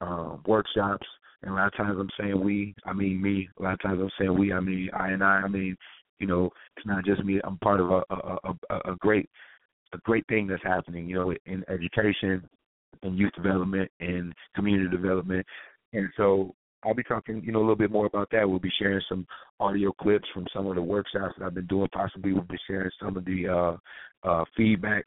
um, 0.00 0.42
workshops. 0.46 1.06
And 1.42 1.52
a 1.52 1.54
lot 1.54 1.68
of 1.68 1.76
times 1.76 1.96
I'm 1.98 2.10
saying 2.18 2.42
we, 2.44 2.74
I 2.84 2.92
mean 2.92 3.20
me. 3.20 3.48
A 3.58 3.62
lot 3.62 3.74
of 3.74 3.80
times 3.80 4.00
I'm 4.02 4.10
saying 4.18 4.38
we, 4.38 4.52
I 4.52 4.60
mean 4.60 4.90
I 4.92 5.10
and 5.10 5.24
I. 5.24 5.42
I 5.44 5.48
mean, 5.48 5.76
you 6.18 6.26
know, 6.26 6.50
it's 6.76 6.86
not 6.86 7.04
just 7.04 7.24
me. 7.24 7.40
I'm 7.44 7.58
part 7.58 7.80
of 7.80 7.90
a 7.90 8.02
a, 8.10 8.54
a, 8.70 8.92
a 8.92 8.96
great 8.96 9.28
a 9.92 9.98
great 9.98 10.26
thing 10.28 10.46
that's 10.46 10.62
happening. 10.62 11.08
You 11.08 11.16
know, 11.16 11.34
in 11.46 11.64
education, 11.68 12.46
in 13.02 13.14
youth 13.14 13.32
development, 13.34 13.90
and 14.00 14.34
community 14.54 14.94
development. 14.94 15.46
And 15.92 16.08
so 16.16 16.54
I'll 16.84 16.94
be 16.94 17.02
talking, 17.02 17.42
you 17.44 17.52
know, 17.52 17.58
a 17.58 17.60
little 17.60 17.76
bit 17.76 17.90
more 17.90 18.06
about 18.06 18.28
that. 18.32 18.48
We'll 18.48 18.58
be 18.58 18.72
sharing 18.78 19.02
some 19.08 19.26
audio 19.58 19.92
clips 19.92 20.28
from 20.32 20.46
some 20.54 20.66
of 20.66 20.76
the 20.76 20.82
workshops 20.82 21.34
that 21.38 21.44
I've 21.44 21.54
been 21.54 21.66
doing. 21.66 21.88
Possibly 21.92 22.32
we'll 22.32 22.42
be 22.42 22.58
sharing 22.66 22.90
some 23.00 23.16
of 23.16 23.24
the 23.24 23.48
uh, 24.24 24.28
uh, 24.28 24.44
feedback. 24.56 25.04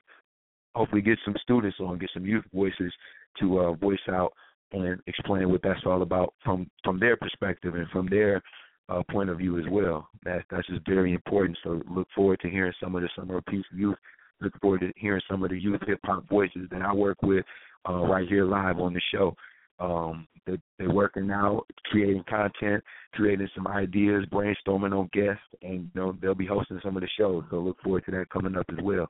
Hopefully, 0.75 1.01
get 1.01 1.19
some 1.23 1.35
students 1.41 1.77
on, 1.79 1.99
get 1.99 2.09
some 2.13 2.25
youth 2.25 2.45
voices 2.53 2.91
to 3.39 3.59
uh, 3.59 3.73
voice 3.73 3.99
out 4.09 4.33
and 4.73 4.99
explain 5.07 5.49
what 5.49 5.61
that's 5.63 5.85
all 5.85 6.01
about 6.01 6.33
from 6.43 6.69
from 6.83 6.99
their 6.99 7.15
perspective 7.15 7.75
and 7.75 7.87
from 7.89 8.07
their 8.07 8.41
uh, 8.89 9.01
point 9.09 9.29
of 9.29 9.37
view 9.37 9.57
as 9.57 9.65
well. 9.69 10.07
That 10.25 10.43
that's 10.49 10.67
just 10.67 10.85
very 10.87 11.13
important. 11.13 11.57
So 11.63 11.81
look 11.89 12.07
forward 12.15 12.39
to 12.41 12.49
hearing 12.49 12.73
some 12.81 12.95
of 12.95 13.01
the 13.01 13.09
Summer 13.15 13.37
of 13.37 13.43
youth. 13.71 13.97
Look 14.41 14.59
forward 14.59 14.81
to 14.81 14.91
hearing 14.97 15.21
some 15.29 15.43
of 15.43 15.51
the 15.51 15.59
youth 15.59 15.81
hip 15.87 15.99
hop 16.03 16.27
voices 16.27 16.67
that 16.71 16.81
I 16.81 16.93
work 16.93 17.17
with 17.21 17.45
uh, 17.87 18.01
right 18.05 18.27
here 18.27 18.45
live 18.45 18.79
on 18.79 18.93
the 18.93 19.01
show. 19.13 19.35
Um, 19.79 20.27
they, 20.45 20.57
they're 20.77 20.91
working 20.91 21.27
now, 21.27 21.61
creating 21.85 22.23
content, 22.29 22.83
creating 23.13 23.47
some 23.55 23.67
ideas, 23.67 24.25
brainstorming 24.31 24.97
on 24.97 25.09
guests, 25.13 25.43
and 25.61 25.89
you 25.93 26.01
know 26.01 26.17
they'll 26.21 26.35
be 26.35 26.45
hosting 26.45 26.79
some 26.83 26.97
of 26.97 27.01
the 27.01 27.09
shows. 27.17 27.43
So 27.49 27.57
look 27.57 27.81
forward 27.81 28.05
to 28.05 28.11
that 28.11 28.29
coming 28.29 28.57
up 28.57 28.65
as 28.69 28.83
well. 28.83 29.09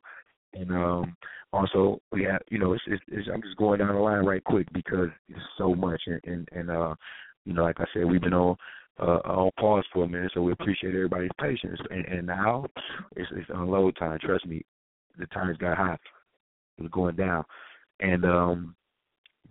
And 0.53 0.72
um, 0.72 1.15
also, 1.51 2.00
we 2.12 2.24
have, 2.24 2.41
you 2.50 2.60
know, 2.60 2.74
it's, 2.74 2.83
it's, 2.88 3.03
it's, 3.07 3.27
I'm 3.33 3.41
just 3.41 3.57
going 3.57 3.79
down 3.79 3.95
the 3.95 4.01
line 4.01 4.25
right 4.25 4.43
quick 4.43 4.67
because 4.74 5.10
it's 5.29 5.39
so 5.57 5.74
much, 5.74 6.01
and 6.07 6.22
and, 6.25 6.48
and 6.51 6.72
uh, 6.72 6.95
you 7.45 7.53
know, 7.53 7.63
like 7.63 7.79
I 7.79 7.86
said, 7.93 8.05
we've 8.05 8.22
been 8.22 8.33
on 8.33 8.55
uh, 9.00 9.19
on 9.25 9.51
pause 9.60 9.86
for 9.91 10.03
a 10.03 10.07
minute, 10.07 10.31
so 10.33 10.41
we 10.41 10.51
appreciate 10.51 10.93
everybody's 10.93 11.31
patience. 11.39 11.79
And, 11.89 12.05
and 12.05 12.27
now 12.27 12.65
it's, 13.15 13.29
it's 13.36 13.50
unload 13.53 13.95
time. 13.98 14.19
Trust 14.22 14.45
me, 14.45 14.63
the 15.17 15.25
times 15.27 15.57
got 15.57 15.77
hot. 15.77 16.00
It's 16.77 16.89
going 16.91 17.15
down, 17.15 17.43
and 18.00 18.25
um, 18.25 18.75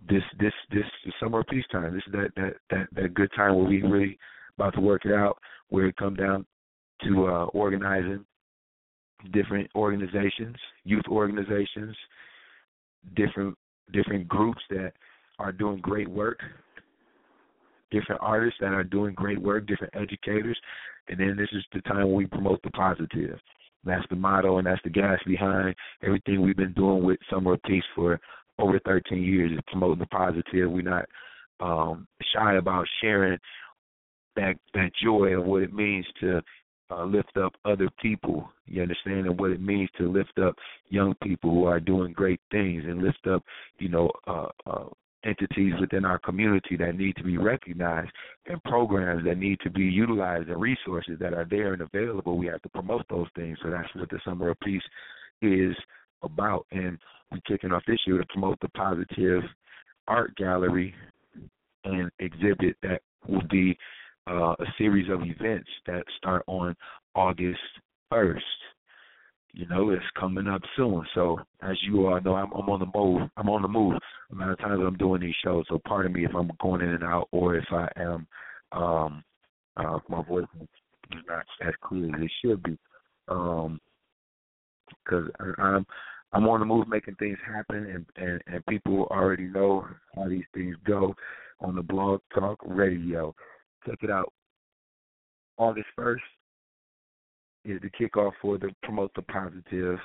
this 0.09 0.23
this 0.39 0.53
this 0.71 0.85
is 1.05 1.13
summer 1.19 1.43
peace 1.43 1.65
time. 1.71 1.93
This 1.93 2.03
is 2.07 2.13
that 2.13 2.29
that 2.35 2.53
that 2.69 2.87
that 2.93 3.13
good 3.13 3.29
time 3.35 3.55
where 3.55 3.65
we 3.65 3.81
really 3.81 4.17
about 4.57 4.73
to 4.75 4.81
work 4.81 5.05
it 5.05 5.13
out, 5.13 5.37
where 5.69 5.87
it 5.87 5.95
come 5.97 6.15
down 6.15 6.45
to 7.03 7.27
uh, 7.27 7.45
organizing 7.45 8.25
different 9.31 9.69
organizations, 9.75 10.55
youth 10.83 11.05
organizations, 11.07 11.95
different 13.15 13.57
different 13.91 14.27
groups 14.27 14.61
that 14.69 14.93
are 15.39 15.51
doing 15.51 15.79
great 15.79 16.07
work, 16.07 16.39
different 17.91 18.21
artists 18.21 18.57
that 18.59 18.73
are 18.73 18.83
doing 18.83 19.13
great 19.13 19.41
work, 19.41 19.67
different 19.67 19.93
educators, 19.95 20.57
and 21.07 21.19
then 21.19 21.35
this 21.37 21.49
is 21.51 21.63
the 21.73 21.81
time 21.81 22.07
when 22.07 22.15
we 22.15 22.25
promote 22.25 22.61
the 22.63 22.71
positive. 22.71 23.39
That's 23.83 24.05
the 24.09 24.15
motto 24.15 24.57
and 24.57 24.67
that's 24.67 24.81
the 24.83 24.89
gas 24.89 25.19
behind 25.25 25.75
everything 26.01 26.41
we've 26.41 26.55
been 26.55 26.73
doing 26.73 27.03
with 27.03 27.19
Summer 27.29 27.53
of 27.53 27.63
Peace 27.63 27.83
for 27.95 28.19
over 28.57 28.79
13 28.85 29.21
years 29.21 29.51
is 29.51 29.59
promoting 29.67 29.99
the 29.99 30.05
positive. 30.07 30.71
We're 30.71 30.81
not 30.81 31.05
um, 31.59 32.07
shy 32.33 32.55
about 32.55 32.85
sharing 33.01 33.37
that 34.35 34.55
that 34.73 34.91
joy 35.03 35.37
of 35.37 35.45
what 35.45 35.63
it 35.63 35.73
means 35.73 36.05
to 36.21 36.41
uh, 36.91 37.03
lift 37.03 37.35
up 37.37 37.53
other 37.65 37.89
people. 38.01 38.49
You 38.65 38.81
understand 38.81 39.25
and 39.25 39.39
what 39.39 39.51
it 39.51 39.61
means 39.61 39.89
to 39.97 40.11
lift 40.11 40.37
up 40.39 40.55
young 40.89 41.15
people 41.23 41.51
who 41.51 41.65
are 41.65 41.79
doing 41.79 42.13
great 42.13 42.39
things 42.51 42.83
and 42.85 43.01
lift 43.01 43.25
up, 43.27 43.43
you 43.79 43.89
know, 43.89 44.11
uh, 44.27 44.47
uh, 44.65 44.85
entities 45.25 45.73
within 45.79 46.05
our 46.05 46.19
community 46.19 46.75
that 46.77 46.97
need 46.97 47.15
to 47.15 47.23
be 47.23 47.37
recognized 47.37 48.11
and 48.47 48.61
programs 48.63 49.23
that 49.25 49.37
need 49.37 49.57
to 49.61 49.69
be 49.69 49.83
utilized 49.83 50.49
and 50.49 50.59
resources 50.59 51.17
that 51.19 51.33
are 51.33 51.47
there 51.49 51.73
and 51.73 51.81
available. 51.81 52.37
We 52.37 52.47
have 52.47 52.61
to 52.63 52.69
promote 52.69 53.05
those 53.09 53.27
things. 53.35 53.57
So 53.63 53.69
that's 53.69 53.87
what 53.95 54.09
the 54.09 54.19
Summer 54.25 54.49
of 54.49 54.59
Peace 54.59 54.83
is 55.41 55.75
about. 56.23 56.65
And 56.71 56.97
we're 57.31 57.39
kicking 57.47 57.71
off 57.71 57.83
this 57.87 57.99
year 58.05 58.17
to 58.17 58.25
promote 58.25 58.59
the 58.59 58.69
positive 58.69 59.43
art 60.07 60.35
gallery 60.35 60.93
and 61.85 62.11
exhibit 62.19 62.75
that 62.83 63.01
will 63.27 63.47
be 63.49 63.77
uh, 64.29 64.53
a 64.59 64.65
series 64.77 65.09
of 65.09 65.21
events 65.21 65.69
that 65.87 66.03
start 66.17 66.43
on 66.47 66.75
August 67.15 67.59
1st. 68.11 68.39
You 69.53 69.67
know, 69.67 69.91
it's 69.91 70.03
coming 70.19 70.47
up 70.47 70.61
soon. 70.75 71.05
So 71.13 71.39
as 71.61 71.77
you 71.83 72.07
all 72.07 72.19
know, 72.21 72.35
I'm, 72.35 72.51
I'm 72.53 72.69
on 72.69 72.79
the 72.79 72.87
move. 72.97 73.29
I'm 73.37 73.49
on 73.49 73.61
the 73.61 73.67
move. 73.67 73.93
A 74.31 74.35
lot 74.35 74.49
of 74.49 74.57
times 74.57 74.81
I'm 74.85 74.97
doing 74.97 75.21
these 75.21 75.35
shows. 75.43 75.65
So 75.69 75.79
pardon 75.87 76.13
me 76.13 76.25
if 76.25 76.33
I'm 76.35 76.49
going 76.59 76.81
in 76.81 76.89
and 76.89 77.03
out 77.03 77.27
or 77.31 77.55
if 77.55 77.65
I 77.71 77.87
am 77.97 78.27
um 78.71 79.23
uh 79.77 79.99
my 80.09 80.23
voice 80.23 80.45
is 80.59 80.67
not 81.27 81.45
as 81.61 81.73
clear 81.83 82.07
as 82.15 82.21
it 82.23 82.31
should 82.43 82.63
be. 82.63 82.77
Um 83.27 83.79
because 85.05 85.29
I'm 85.59 85.85
I'm 86.33 86.47
on 86.47 86.59
the 86.59 86.65
move 86.65 86.87
making 86.87 87.15
things 87.15 87.37
happen 87.45 87.85
and, 87.85 88.05
and, 88.17 88.41
and 88.47 88.65
people 88.65 89.07
already 89.11 89.43
know 89.43 89.85
how 90.15 90.27
these 90.27 90.45
things 90.53 90.75
go 90.85 91.13
on 91.61 91.75
the 91.75 91.83
blog 91.83 92.21
talk 92.33 92.59
radio. 92.65 93.35
Check 93.85 93.99
it 94.01 94.09
out. 94.09 94.31
August 95.57 95.87
first 95.95 96.23
is 97.65 97.81
the 97.81 97.89
kickoff 97.89 98.31
for 98.41 98.57
the 98.57 98.69
Promote 98.83 99.11
the 99.15 99.23
Positive 99.23 99.99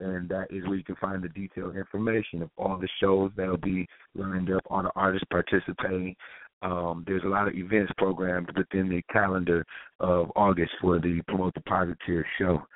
and 0.00 0.28
that 0.28 0.48
is 0.50 0.66
where 0.66 0.76
you 0.76 0.84
can 0.84 0.96
find 0.96 1.22
the 1.22 1.28
detailed 1.28 1.76
information 1.76 2.42
of 2.42 2.50
all 2.56 2.76
the 2.78 2.88
shows 3.00 3.30
that'll 3.36 3.56
be 3.56 3.86
lined 4.14 4.52
up, 4.52 4.62
all 4.68 4.82
the 4.82 4.90
artists 4.96 5.26
participating. 5.30 6.16
Um, 6.62 7.04
there's 7.06 7.22
a 7.24 7.28
lot 7.28 7.48
of 7.48 7.54
events 7.54 7.92
programmed 7.98 8.50
within 8.56 8.88
the 8.88 9.02
calendar 9.12 9.66
of 10.00 10.32
August 10.34 10.72
for 10.80 10.98
the 10.98 11.20
Promote 11.28 11.54
the 11.54 11.60
Positive 11.62 12.24
show. 12.38 12.66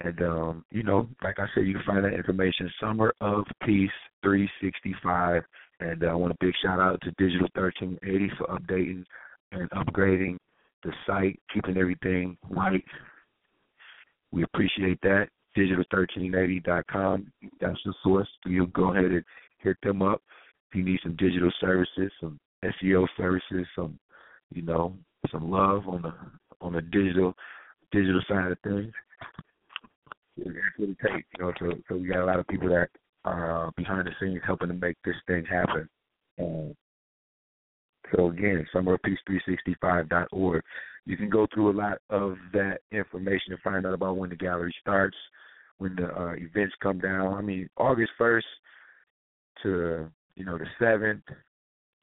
And 0.00 0.20
um, 0.22 0.64
you 0.70 0.82
know, 0.82 1.08
like 1.22 1.38
I 1.38 1.46
said, 1.54 1.66
you 1.66 1.74
can 1.74 1.82
find 1.84 2.04
that 2.04 2.14
information 2.14 2.70
Summer 2.80 3.12
of 3.20 3.44
Peace 3.64 3.90
365 4.22 5.42
and 5.80 6.02
uh, 6.02 6.06
I 6.08 6.14
want 6.14 6.32
a 6.32 6.36
big 6.40 6.54
shout 6.62 6.80
out 6.80 7.00
to 7.02 7.10
Digital 7.12 7.48
1380 7.54 8.30
for 8.36 8.46
updating 8.48 9.04
and 9.52 9.70
upgrading 9.70 10.38
the 10.82 10.92
site, 11.06 11.38
keeping 11.52 11.76
everything 11.76 12.36
right. 12.50 12.84
We 14.32 14.42
appreciate 14.42 15.00
that. 15.02 15.28
Digital1380.com. 15.56 17.32
That's 17.60 17.78
the 17.84 17.94
source. 18.02 18.28
You 18.44 18.66
go 18.68 18.92
ahead 18.92 19.06
and 19.06 19.24
hit 19.58 19.76
them 19.82 20.02
up 20.02 20.22
if 20.70 20.76
you 20.76 20.84
need 20.84 21.00
some 21.02 21.16
digital 21.16 21.50
services, 21.60 22.12
some 22.20 22.38
SEO 22.64 23.06
services, 23.16 23.66
some 23.74 23.98
you 24.54 24.62
know, 24.62 24.94
some 25.30 25.50
love 25.50 25.88
on 25.88 26.02
the 26.02 26.12
on 26.60 26.72
the 26.74 26.82
digital 26.82 27.34
digital 27.92 28.20
side 28.28 28.52
of 28.52 28.58
things. 28.60 28.92
That's 30.44 30.56
what 30.76 30.88
it 30.90 30.96
takes, 31.02 31.28
you 31.36 31.44
know. 31.44 31.52
So, 31.58 31.72
so 31.88 31.96
we 31.96 32.08
got 32.08 32.22
a 32.22 32.26
lot 32.26 32.38
of 32.38 32.46
people 32.48 32.68
that 32.68 32.88
uh, 33.24 33.70
behind 33.76 34.06
the 34.06 34.12
scenes 34.20 34.40
helping 34.46 34.68
to 34.68 34.74
make 34.74 34.96
this 35.04 35.16
thing 35.26 35.44
happen. 35.44 35.88
Um, 36.40 36.74
so 38.14 38.28
again, 38.28 38.66
summerofpeace365.org. 38.74 40.62
You 41.04 41.16
can 41.16 41.30
go 41.30 41.46
through 41.52 41.70
a 41.70 41.78
lot 41.78 41.98
of 42.10 42.36
that 42.52 42.80
information 42.92 43.52
and 43.52 43.60
find 43.60 43.86
out 43.86 43.94
about 43.94 44.16
when 44.16 44.30
the 44.30 44.36
gallery 44.36 44.74
starts, 44.80 45.16
when 45.78 45.96
the 45.96 46.06
uh, 46.06 46.34
events 46.34 46.74
come 46.82 46.98
down. 46.98 47.34
I 47.34 47.40
mean, 47.40 47.68
August 47.76 48.12
1st 48.20 48.42
to 49.62 50.10
you 50.36 50.44
know 50.44 50.58
the 50.58 50.66
7th, 50.80 51.22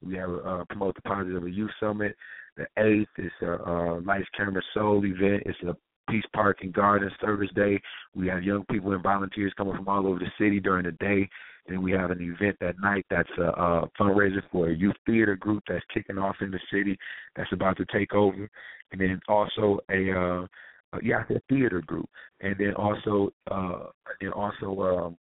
we 0.04 0.16
have 0.16 0.30
a 0.30 0.38
uh, 0.38 0.64
promote 0.66 0.96
the 0.96 1.02
positive 1.02 1.48
youth 1.48 1.72
summit. 1.80 2.16
The 2.58 2.66
8th 2.78 3.06
is 3.18 3.32
a 3.42 3.54
uh, 3.64 4.02
Lights 4.02 4.28
Camera 4.36 4.62
Soul 4.74 5.06
event. 5.06 5.44
It's 5.46 5.62
a 5.64 5.76
Peace 6.10 6.26
Park 6.34 6.60
and 6.62 6.74
Garden 6.74 7.10
Service 7.22 7.50
Day. 7.56 7.82
We 8.14 8.28
have 8.28 8.44
young 8.44 8.66
people 8.72 8.94
and 8.94 9.04
volunteers 9.04 9.54
coming 9.58 9.76
from 9.76 9.88
all 9.88 10.08
over 10.08 10.20
the 10.20 10.32
city 10.38 10.60
during 10.60 10.86
the 10.86 10.92
day. 10.94 11.30
Then 11.68 11.82
we 11.82 11.92
have 11.94 12.12
an 12.12 12.22
event 12.22 12.58
that 12.62 12.80
night 12.80 13.06
that's 13.10 13.30
a, 13.38 13.44
a 13.44 13.90
fundraiser 14.00 14.42
for 14.52 14.70
a 14.70 14.76
youth 14.76 14.96
theater 15.06 15.36
group 15.36 15.64
that's 15.68 15.84
kicking 15.94 16.18
off 16.18 16.36
in 16.42 16.52
the 16.52 16.60
city 16.72 16.98
that's 17.36 17.52
about 17.54 17.78
to 17.78 17.86
take 17.92 18.14
over. 18.14 18.50
And 18.92 19.02
then 19.02 19.20
also 19.28 19.80
a 19.90 20.12
uh 20.12 20.48
a 20.94 21.40
theater 21.50 21.82
group. 21.82 22.10
And 22.42 22.56
then 22.58 22.74
also 22.76 23.32
uh 23.50 23.86
and 24.22 24.32
also 24.34 24.82
um 24.82 25.18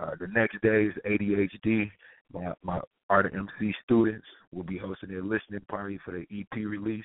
uh 0.00 0.12
the 0.18 0.28
next 0.28 0.60
day 0.62 0.86
is 0.86 0.94
ADHD. 1.06 1.90
My 2.32 2.54
my 2.62 2.80
art 3.10 3.32
MC 3.34 3.74
students 3.84 4.26
will 4.50 4.64
be 4.64 4.78
hosting 4.78 5.10
their 5.10 5.22
listening 5.22 5.60
party 5.68 6.00
for 6.04 6.12
the 6.12 6.26
EP 6.34 6.56
release 6.56 7.04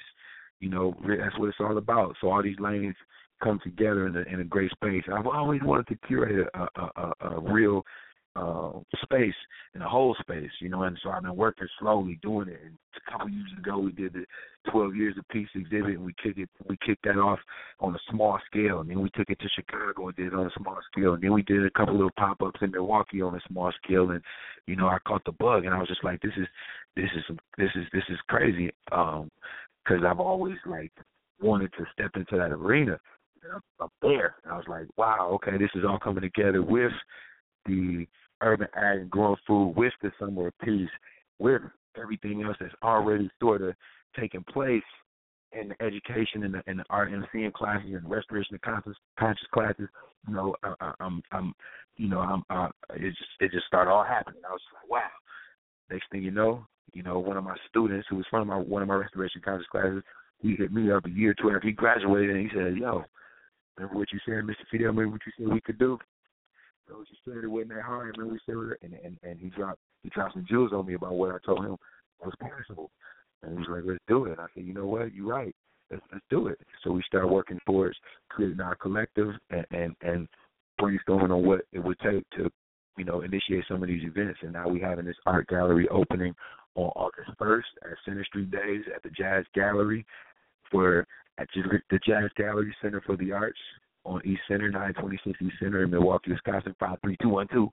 you 0.59 0.69
know, 0.69 0.95
that's 1.07 1.37
what 1.37 1.49
it's 1.49 1.57
all 1.59 1.77
about. 1.77 2.15
So 2.21 2.31
all 2.31 2.43
these 2.43 2.59
lanes 2.59 2.95
come 3.43 3.59
together 3.63 4.07
in 4.07 4.15
a, 4.15 4.21
in 4.33 4.41
a 4.41 4.43
great 4.43 4.71
space. 4.71 5.03
I've 5.13 5.27
always 5.27 5.61
wanted 5.63 5.87
to 5.87 6.07
curate 6.07 6.47
a, 6.53 6.59
a, 6.59 6.91
a, 6.95 7.13
a 7.29 7.39
real 7.39 7.83
uh, 8.39 8.71
space 9.03 9.35
in 9.75 9.81
a 9.81 9.89
whole 9.89 10.15
space, 10.19 10.51
you 10.61 10.69
know, 10.69 10.83
and 10.83 10.97
so 11.03 11.09
I've 11.09 11.23
been 11.23 11.35
working 11.35 11.67
slowly 11.79 12.19
doing 12.21 12.47
it. 12.47 12.59
And 12.63 12.75
a 12.95 13.11
couple 13.11 13.27
of 13.27 13.33
years 13.33 13.51
ago, 13.57 13.79
we 13.79 13.91
did 13.91 14.13
the 14.13 14.25
12 14.71 14.95
Years 14.95 15.15
of 15.17 15.27
Peace 15.29 15.49
exhibit, 15.55 15.95
and 15.95 16.05
we 16.05 16.13
kicked 16.21 16.39
it, 16.39 16.49
we 16.67 16.77
kicked 16.85 17.03
that 17.03 17.17
off 17.17 17.39
on 17.79 17.95
a 17.95 17.99
small 18.09 18.39
scale, 18.47 18.79
and 18.79 18.89
then 18.89 19.01
we 19.01 19.09
took 19.11 19.29
it 19.29 19.39
to 19.39 19.49
Chicago 19.55 20.07
and 20.07 20.15
did 20.15 20.27
it 20.27 20.33
on 20.33 20.47
a 20.47 20.51
small 20.57 20.77
scale, 20.91 21.13
and 21.13 21.23
then 21.23 21.33
we 21.33 21.43
did 21.43 21.65
a 21.65 21.71
couple 21.71 21.93
little 21.93 22.11
pop-ups 22.17 22.59
in 22.61 22.71
Milwaukee 22.71 23.21
on 23.21 23.35
a 23.35 23.41
small 23.47 23.71
scale, 23.83 24.11
and 24.11 24.21
you 24.67 24.75
know, 24.75 24.87
I 24.87 24.97
caught 25.07 25.23
the 25.25 25.31
bug, 25.33 25.65
and 25.65 25.73
I 25.73 25.79
was 25.79 25.87
just 25.87 26.03
like, 26.03 26.21
this 26.21 26.33
is, 26.37 26.47
this 26.95 27.09
is, 27.15 27.37
this 27.57 27.69
is, 27.75 27.85
this 27.93 28.03
is 28.09 28.17
crazy. 28.27 28.71
Um, 28.91 29.29
because 29.83 30.03
I've 30.05 30.19
always 30.19 30.57
like 30.65 30.91
wanted 31.41 31.71
to 31.73 31.85
step 31.93 32.11
into 32.15 32.37
that 32.37 32.51
arena 32.51 32.99
up 33.79 33.91
there. 34.01 34.35
And 34.43 34.53
I 34.53 34.57
was 34.57 34.65
like, 34.67 34.85
wow, 34.97 35.29
okay, 35.35 35.57
this 35.57 35.69
is 35.75 35.83
all 35.87 35.99
coming 35.99 36.21
together 36.21 36.61
with 36.61 36.91
the 37.65 38.05
urban 38.41 38.67
ag 38.75 38.99
and 38.99 39.09
growing 39.09 39.35
food, 39.45 39.73
with 39.75 39.93
the 40.01 40.11
summer 40.19 40.47
of 40.47 40.53
peace, 40.63 40.89
with 41.39 41.61
everything 41.99 42.43
else 42.43 42.57
that's 42.59 42.73
already 42.83 43.29
sort 43.39 43.61
of 43.61 43.73
taking 44.17 44.43
place 44.43 44.83
in 45.51 45.69
the 45.69 45.81
education 45.83 46.43
and 46.43 46.53
the, 46.53 46.63
and 46.67 46.79
the 46.79 46.85
art 46.89 47.11
and 47.11 47.23
the 47.23 47.27
seeing 47.31 47.51
classes 47.51 47.91
and 47.93 48.09
restoration 48.09 48.55
of 48.55 48.61
conscious 48.61 48.95
conscious 49.17 49.47
classes, 49.53 49.87
you 50.27 50.33
know, 50.33 50.55
I, 50.63 50.73
I, 50.79 50.93
I'm 50.99 51.21
I'm 51.31 51.53
you 51.97 52.07
know 52.07 52.19
I'm 52.19 52.43
uh, 52.49 52.69
it 52.95 53.09
just 53.09 53.29
it 53.39 53.51
just 53.51 53.65
started 53.65 53.91
all 53.91 54.03
happening. 54.03 54.41
I 54.47 54.51
was 54.51 54.61
like, 54.73 54.89
wow. 54.89 55.09
Next 55.89 56.05
thing 56.11 56.21
you 56.21 56.31
know, 56.31 56.65
you 56.93 57.01
know, 57.01 57.17
one 57.17 57.37
of 57.37 57.43
my 57.43 57.55
students 57.67 58.05
who 58.09 58.17
was 58.17 58.25
from 58.29 58.47
my 58.47 58.57
one 58.57 58.81
of 58.81 58.87
my 58.87 58.95
restoration 58.95 59.41
conscious 59.43 59.67
classes, 59.67 60.03
he 60.39 60.55
hit 60.55 60.71
me 60.71 60.91
up 60.91 61.05
a 61.05 61.09
year 61.09 61.31
or 61.31 61.33
two 61.33 61.49
after 61.49 61.67
he 61.67 61.73
graduated, 61.73 62.35
and 62.35 62.49
he 62.49 62.55
said, 62.55 62.77
"Yo, 62.77 63.03
remember 63.75 63.97
what 63.97 64.11
you 64.13 64.19
said, 64.25 64.43
Mr. 64.43 64.65
Fidel? 64.69 64.87
Remember 64.87 65.13
what 65.13 65.21
you 65.25 65.31
said 65.37 65.53
we 65.53 65.61
could 65.61 65.79
do?" 65.79 65.97
So 66.89 67.03
you 67.07 67.33
said 67.33 67.43
it 67.43 67.47
wasn't 67.47 67.75
that 67.75 67.83
hard. 67.83 68.17
Remember 68.17 68.33
we 68.33 68.39
said, 68.45 68.77
and 68.81 68.99
and 69.03 69.17
and 69.23 69.39
he 69.39 69.49
dropped 69.49 69.79
he 70.03 70.09
dropped 70.09 70.33
some 70.33 70.45
jewels 70.49 70.73
on 70.73 70.87
me 70.87 70.95
about 70.95 71.13
what 71.13 71.31
I 71.31 71.37
told 71.45 71.63
him 71.63 71.77
was 72.23 72.33
possible. 72.39 72.89
And 73.43 73.53
he 73.53 73.59
was 73.59 73.67
like, 73.69 73.83
"Let's 73.85 73.99
do 74.07 74.25
it." 74.25 74.39
I 74.39 74.47
said, 74.53 74.65
"You 74.65 74.73
know 74.73 74.87
what? 74.87 75.13
You're 75.13 75.27
right. 75.27 75.55
Let's 75.91 76.03
let's 76.11 76.25
do 76.29 76.47
it." 76.47 76.59
So 76.83 76.91
we 76.91 77.03
started 77.03 77.27
working 77.27 77.59
towards 77.65 77.97
creating 78.29 78.59
our 78.59 78.75
collective 78.75 79.29
and 79.51 79.65
and, 79.71 79.95
and 80.01 80.27
brainstorming 80.81 81.31
on 81.31 81.45
what 81.45 81.61
it 81.71 81.79
would 81.79 81.99
take 81.99 82.27
to, 82.31 82.49
you 82.97 83.05
know, 83.05 83.21
initiate 83.21 83.65
some 83.67 83.83
of 83.83 83.87
these 83.87 84.03
events. 84.03 84.39
And 84.41 84.53
now 84.53 84.67
we 84.67 84.79
having 84.79 85.05
this 85.05 85.17
art 85.25 85.47
gallery 85.47 85.87
opening 85.89 86.33
on 86.75 86.91
August 86.95 87.29
1st 87.39 87.63
at 87.83 87.97
Center 88.05 88.23
Street 88.25 88.49
Days 88.49 88.83
at 88.95 89.03
the 89.03 89.09
Jazz 89.09 89.45
Gallery 89.53 90.05
for 90.71 91.05
at 91.37 91.47
the 91.53 91.99
Jazz 92.05 92.29
Gallery 92.35 92.75
Center 92.81 93.01
for 93.05 93.15
the 93.17 93.31
Arts 93.31 93.59
on 94.09 94.25
East 94.25 94.41
Center, 94.47 94.69
926 94.69 95.39
East 95.41 95.55
Center 95.61 95.83
in 95.83 95.91
Milwaukee, 95.91 96.31
Wisconsin, 96.31 96.75
53212. 96.79 97.69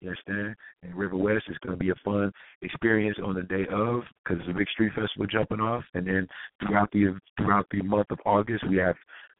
You 0.00 0.08
understand? 0.08 0.56
And 0.82 0.94
River 0.94 1.16
West 1.16 1.44
is 1.48 1.56
going 1.58 1.78
to 1.78 1.82
be 1.82 1.90
a 1.90 1.94
fun 2.04 2.32
experience 2.62 3.16
on 3.24 3.34
the 3.34 3.42
day 3.42 3.66
of 3.72 4.02
because 4.24 4.40
it's 4.40 4.50
a 4.50 4.58
big 4.58 4.68
street 4.68 4.92
festival 4.94 5.26
jumping 5.26 5.60
off, 5.60 5.84
and 5.94 6.06
then 6.06 6.28
throughout 6.60 6.90
the 6.92 7.18
throughout 7.38 7.66
the 7.70 7.82
month 7.82 8.08
of 8.10 8.18
August 8.26 8.68
we 8.68 8.76
have 8.76 8.96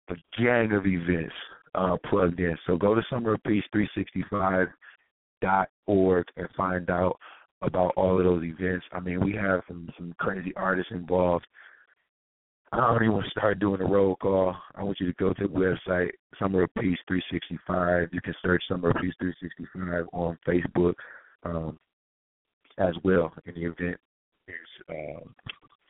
a 0.09 0.15
gang 0.41 0.73
of 0.73 0.87
events 0.87 1.35
uh, 1.75 1.97
plugged 2.09 2.41
in. 2.41 2.57
So 2.67 2.77
go 2.77 2.95
to 2.95 3.03
Summer 3.11 3.35
of 3.35 3.43
Peace 3.43 3.65
365 3.73 4.69
dot 5.43 5.69
org 5.87 6.27
and 6.37 6.49
find 6.57 6.89
out 6.89 7.19
about 7.61 7.93
all 7.97 8.19
of 8.19 8.25
those 8.25 8.45
events. 8.45 8.87
I 8.93 9.01
mean, 9.01 9.25
we 9.25 9.33
have 9.35 9.61
some 9.69 9.91
some 9.99 10.15
crazy 10.19 10.53
artists 10.57 10.93
involved. 10.93 11.47
I 12.75 12.89
don't 12.89 13.03
even 13.05 13.13
want 13.13 13.25
to 13.27 13.31
start 13.31 13.61
doing 13.61 13.81
a 13.81 13.85
roll 13.85 14.17
call. 14.17 14.57
I 14.75 14.83
want 14.83 14.99
you 14.99 15.07
to 15.07 15.13
go 15.13 15.33
to 15.33 15.47
the 15.47 15.77
website, 15.89 16.11
Summer 16.41 16.65
of 16.65 16.75
Peace 16.75 16.99
365. 17.07 18.09
You 18.13 18.21
can 18.21 18.35
search 18.43 18.65
Summer 18.69 18.91
of 18.91 18.97
Peace 19.01 19.15
365 19.21 20.07
on 20.13 20.37
Facebook 20.47 20.95
um, 21.45 21.79
as 22.79 22.95
well. 23.05 23.33
And 23.47 23.55
the 23.55 23.67
event 23.67 23.97
is 24.49 24.55
um, 24.91 25.35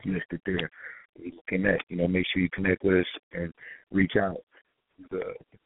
listed 0.05 0.43
there. 0.45 0.71
You 1.19 1.33
connect. 1.49 1.85
You 1.89 1.97
know, 1.97 2.09
make 2.09 2.27
sure 2.31 2.43
you 2.43 2.51
connect 2.51 2.85
with 2.85 2.99
us 2.99 3.07
and 3.33 3.53
reach 3.91 4.13
out. 4.21 4.37
The, 5.11 5.23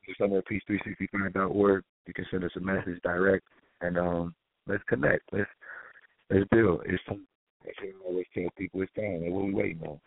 the 0.06 0.14
Summer 0.20 0.38
of 0.38 0.44
Peace 0.44 0.62
365.org. 0.70 1.82
You 2.06 2.14
can 2.14 2.26
send 2.30 2.44
us 2.44 2.52
a 2.56 2.60
message 2.60 3.02
direct, 3.02 3.44
and 3.80 3.98
um, 3.98 4.34
let's 4.68 4.84
connect. 4.88 5.22
Let's 5.32 5.50
let's 6.30 6.46
build. 6.52 6.82
It's. 6.86 7.02
I 7.10 7.90
always 8.06 8.24
tell 8.32 8.48
people 8.56 8.82
it's 8.82 8.92
time. 8.94 9.30
What 9.30 9.46
we 9.46 9.52
waiting 9.52 9.82
on? 9.82 9.98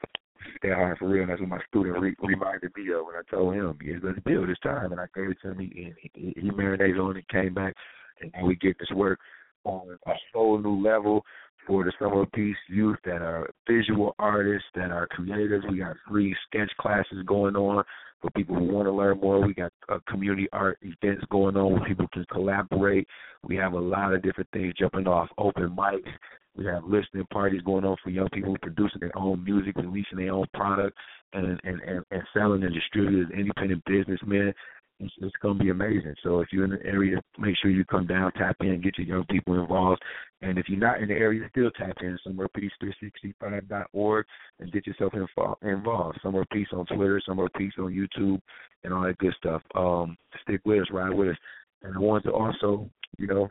Stay 0.58 0.70
hard 0.70 0.98
for 0.98 1.10
real. 1.10 1.24
And 1.24 1.32
that's 1.32 1.42
what 1.42 1.50
my 1.50 1.60
student 1.68 2.00
re- 2.00 2.16
reminded 2.22 2.72
me 2.76 2.92
of 2.94 3.06
when 3.06 3.16
I 3.16 3.22
told 3.30 3.54
him, 3.54 3.78
"Yeah, 3.84 3.98
let's 4.04 4.20
build 4.20 4.50
this 4.50 4.60
time." 4.60 4.92
And 4.92 5.02
I 5.02 5.06
gave 5.16 5.32
it 5.32 5.38
to 5.42 5.52
him. 5.52 5.60
He, 5.60 5.94
he, 6.14 6.34
he 6.36 6.52
marinated 6.52 7.00
on 7.00 7.18
it, 7.18 7.28
came 7.30 7.54
back, 7.54 7.76
and 8.22 8.48
we 8.48 8.56
get 8.56 8.78
this 8.80 8.92
work 8.92 9.20
on 9.64 9.98
a 10.08 10.14
whole 10.34 10.58
new 10.58 10.82
level 10.82 11.24
for 11.68 11.84
the 11.84 11.94
Summer 12.00 12.26
Peace 12.34 12.58
youth 12.68 12.98
that 13.06 13.22
are 13.22 13.50
visual 13.70 14.16
artists, 14.18 14.68
that 14.76 14.92
are 14.92 15.08
creators. 15.08 15.64
We 15.70 15.80
got 15.80 15.96
free 16.08 16.36
sketch 16.48 16.72
classes 16.80 17.24
going 17.26 17.56
on 17.56 17.84
for 18.22 18.30
people 18.32 18.56
who 18.56 18.66
want 18.66 18.88
to 18.88 18.92
learn 18.92 19.20
more. 19.20 19.46
We 19.46 19.54
got 19.54 19.72
uh, 19.90 20.00
community 20.08 20.48
art 20.54 20.78
events 20.82 21.26
going 21.32 21.58
on 21.58 21.74
where 21.74 21.88
people 21.88 22.08
can 22.14 22.26
collaborate. 22.32 23.08
We 23.44 23.56
have 23.58 23.74
a 23.74 23.80
lot 23.80 24.14
of 24.14 24.22
different 24.22 24.50
things 24.52 24.74
jumping 24.78 25.08
off, 25.08 25.30
open 25.38 25.76
mics, 25.76 26.08
we 26.56 26.66
have 26.66 26.84
listening 26.84 27.26
parties 27.32 27.62
going 27.62 27.86
on 27.86 27.96
for 28.04 28.10
young 28.10 28.30
people 28.30 28.58
producing 28.62 29.00
their 29.00 29.18
own 29.18 29.44
music, 29.44 29.76
releasing 29.78 30.18
their 30.18 30.34
own 30.34 30.48
product, 30.54 30.98
and 31.34 31.60
and 31.64 31.82
and, 31.82 32.04
and 32.12 32.24
selling 32.34 32.64
and 32.64 32.74
distributing 32.74 33.24
as 33.24 33.40
independent 33.40 33.84
businessmen. 33.86 34.54
It's, 35.02 35.14
it's 35.20 35.36
going 35.42 35.58
to 35.58 35.64
be 35.64 35.72
amazing. 35.72 36.16
So 36.24 36.42
if 36.42 36.50
you're 36.52 36.66
in 36.66 36.72
the 36.72 36.86
area, 36.86 37.22
make 37.40 37.56
sure 37.62 37.72
you 37.72 37.84
come 37.86 38.06
down, 38.06 38.32
tap 38.34 38.56
in, 38.62 38.82
get 38.82 38.98
your 38.98 39.08
young 39.08 39.26
people 39.26 39.60
involved. 39.60 40.02
And 40.42 40.58
if 40.58 40.70
you're 40.70 40.80
not 40.80 41.02
in 41.02 41.08
the 41.10 41.16
area, 41.16 41.48
still 41.50 41.72
tap 41.72 41.98
in 42.02 42.18
Summer 42.24 42.48
Peace 42.56 42.72
365.org 42.84 44.26
and 44.60 44.72
get 44.72 44.86
yourself 44.86 45.14
involved. 45.62 46.20
Summer 46.22 46.46
Peace 46.52 46.68
on 46.74 46.86
Twitter, 46.86 47.22
Summer 47.26 47.48
Peace 47.58 47.74
on 47.80 47.94
YouTube, 47.94 48.40
and 48.84 48.94
all 48.94 49.04
that 49.04 49.18
good 49.18 49.34
stuff. 49.38 49.62
Um, 49.76 50.18
stick 50.44 50.62
with 50.66 50.82
us, 50.82 50.88
ride 50.92 51.14
with 51.14 51.30
us. 51.30 51.38
And 51.82 51.96
I 51.96 52.00
want 52.00 52.24
to 52.26 52.32
also, 52.32 52.90
you 53.18 53.28
know, 53.28 53.50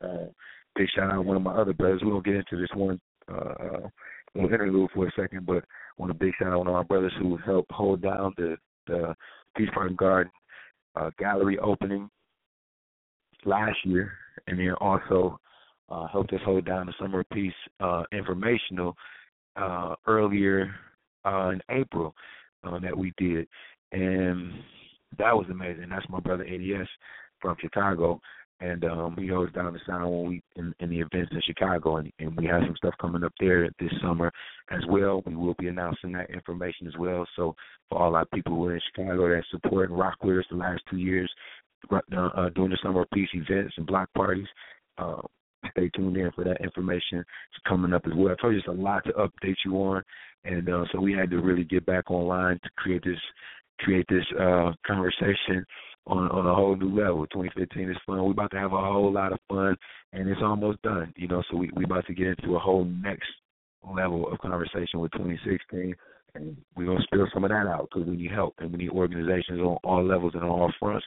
uh, 0.00 0.26
big 0.76 0.86
shout 0.94 1.10
out 1.10 1.16
to 1.16 1.22
one 1.22 1.36
of 1.36 1.42
my 1.42 1.54
other 1.54 1.72
brothers. 1.72 2.02
We 2.04 2.10
don't 2.10 2.24
get 2.24 2.36
into 2.36 2.56
this 2.56 2.70
one 2.74 3.00
uh, 3.28 3.88
little 4.34 4.52
interlude 4.52 4.90
for 4.94 5.06
a 5.06 5.12
second, 5.16 5.46
but 5.46 5.58
I 5.58 5.62
want 5.98 6.12
a 6.12 6.14
big 6.14 6.32
shout 6.38 6.48
out 6.48 6.52
to 6.52 6.58
one 6.58 6.68
of 6.68 6.74
my 6.74 6.82
brothers 6.82 7.12
who 7.20 7.36
helped 7.38 7.72
hold 7.72 8.02
down 8.02 8.32
the 8.36 8.56
the 8.86 9.14
Peace 9.56 9.70
Park 9.72 9.96
Garden 9.96 10.30
uh, 10.96 11.10
gallery 11.18 11.58
opening 11.58 12.08
last 13.44 13.76
year, 13.84 14.12
and 14.46 14.58
then 14.58 14.72
also 14.80 15.38
uh, 15.88 16.06
helped 16.08 16.32
us 16.32 16.40
hold 16.44 16.64
down 16.64 16.86
the 16.86 16.94
Summer 16.98 17.24
Peace 17.32 17.52
uh, 17.80 18.04
informational 18.12 18.96
uh, 19.56 19.94
earlier 20.06 20.74
uh, 21.24 21.50
in 21.50 21.60
April 21.70 22.14
uh, 22.64 22.78
that 22.80 22.96
we 22.96 23.12
did, 23.18 23.46
and 23.92 24.52
that 25.18 25.34
was 25.34 25.46
amazing. 25.50 25.86
That's 25.90 26.08
my 26.08 26.20
brother 26.20 26.44
ADS 26.44 26.88
from 27.40 27.56
Chicago, 27.60 28.20
and 28.60 28.84
um, 28.84 29.16
he 29.18 29.28
holds 29.28 29.52
down 29.52 29.72
the 29.72 29.80
sound 29.86 30.10
when 30.10 30.28
we 30.28 30.42
in, 30.56 30.74
in 30.80 30.90
the 30.90 31.00
events 31.00 31.32
in 31.32 31.40
Chicago, 31.46 31.96
and, 31.96 32.12
and 32.18 32.36
we 32.36 32.46
have 32.46 32.62
some 32.64 32.76
stuff 32.76 32.94
coming 33.00 33.24
up 33.24 33.32
there 33.40 33.68
this 33.80 33.90
summer 34.00 34.30
as 34.70 34.80
well. 34.88 35.22
We 35.26 35.34
will 35.34 35.54
be 35.58 35.68
announcing 35.68 36.12
that 36.12 36.30
information 36.30 36.86
as 36.86 36.94
well. 36.98 37.26
So 37.36 37.54
for 37.88 37.98
all 37.98 38.16
our 38.16 38.26
people 38.26 38.54
who 38.54 38.66
are 38.66 38.74
in 38.74 38.80
Chicago 38.94 39.28
that 39.28 39.44
support 39.50 39.90
rock 39.90 40.16
with 40.22 40.38
us 40.38 40.44
the 40.50 40.56
last 40.56 40.82
two 40.90 40.98
years, 40.98 41.30
uh, 41.92 41.98
uh, 42.16 42.48
doing 42.50 42.70
the 42.70 42.78
summer 42.82 43.04
peace 43.12 43.28
events 43.34 43.74
and 43.76 43.86
block 43.86 44.08
parties. 44.14 44.46
Uh, 44.96 45.20
stay 45.70 45.90
tuned 45.90 46.16
in 46.16 46.30
for 46.32 46.44
that 46.44 46.62
information. 46.62 47.18
It's 47.18 47.68
coming 47.68 47.92
up 47.92 48.02
as 48.06 48.12
well. 48.14 48.32
I 48.32 48.40
told 48.40 48.54
you 48.54 48.62
there's 48.64 48.78
a 48.78 48.80
lot 48.80 49.04
to 49.04 49.12
update 49.12 49.56
you 49.64 49.74
on, 49.76 50.02
and 50.44 50.68
uh, 50.68 50.84
so 50.92 51.00
we 51.00 51.12
had 51.12 51.30
to 51.30 51.38
really 51.38 51.64
get 51.64 51.84
back 51.86 52.10
online 52.10 52.58
to 52.62 52.70
create 52.76 53.02
this 53.04 53.18
create 53.80 54.06
this 54.08 54.24
uh, 54.40 54.72
conversation 54.86 55.66
on 56.06 56.30
on 56.30 56.46
a 56.46 56.54
whole 56.54 56.76
new 56.76 56.94
level. 56.94 57.26
2015 57.26 57.90
is 57.90 57.96
fun. 58.06 58.22
We're 58.22 58.32
about 58.32 58.50
to 58.52 58.58
have 58.58 58.72
a 58.72 58.80
whole 58.80 59.12
lot 59.12 59.32
of 59.32 59.38
fun, 59.48 59.76
and 60.12 60.28
it's 60.28 60.42
almost 60.42 60.82
done. 60.82 61.12
You 61.16 61.28
know, 61.28 61.42
so 61.50 61.56
we 61.56 61.70
we 61.74 61.84
about 61.84 62.06
to 62.06 62.14
get 62.14 62.28
into 62.28 62.56
a 62.56 62.58
whole 62.58 62.84
next 62.84 63.28
level 63.82 64.30
of 64.32 64.38
conversation 64.38 65.00
with 65.00 65.12
2016, 65.12 65.94
and 66.34 66.56
we're 66.76 66.86
gonna 66.86 67.02
spill 67.04 67.28
some 67.32 67.44
of 67.44 67.50
that 67.50 67.66
out 67.66 67.88
because 67.90 68.08
we 68.08 68.16
need 68.16 68.30
help 68.30 68.54
and 68.58 68.72
we 68.72 68.78
need 68.78 68.90
organizations 68.90 69.60
on 69.60 69.78
all 69.84 70.04
levels 70.04 70.32
and 70.34 70.42
on 70.42 70.50
all 70.50 70.72
fronts. 70.78 71.06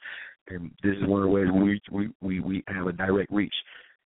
And 0.49 0.71
this 0.83 0.95
is 0.95 1.07
one 1.07 1.21
of 1.21 1.27
the 1.27 1.33
ways 1.33 1.47
we 1.53 1.81
we 1.91 2.10
we 2.21 2.39
we 2.39 2.63
have 2.67 2.88
a 2.88 2.91
direct 2.91 3.31
reach 3.31 3.53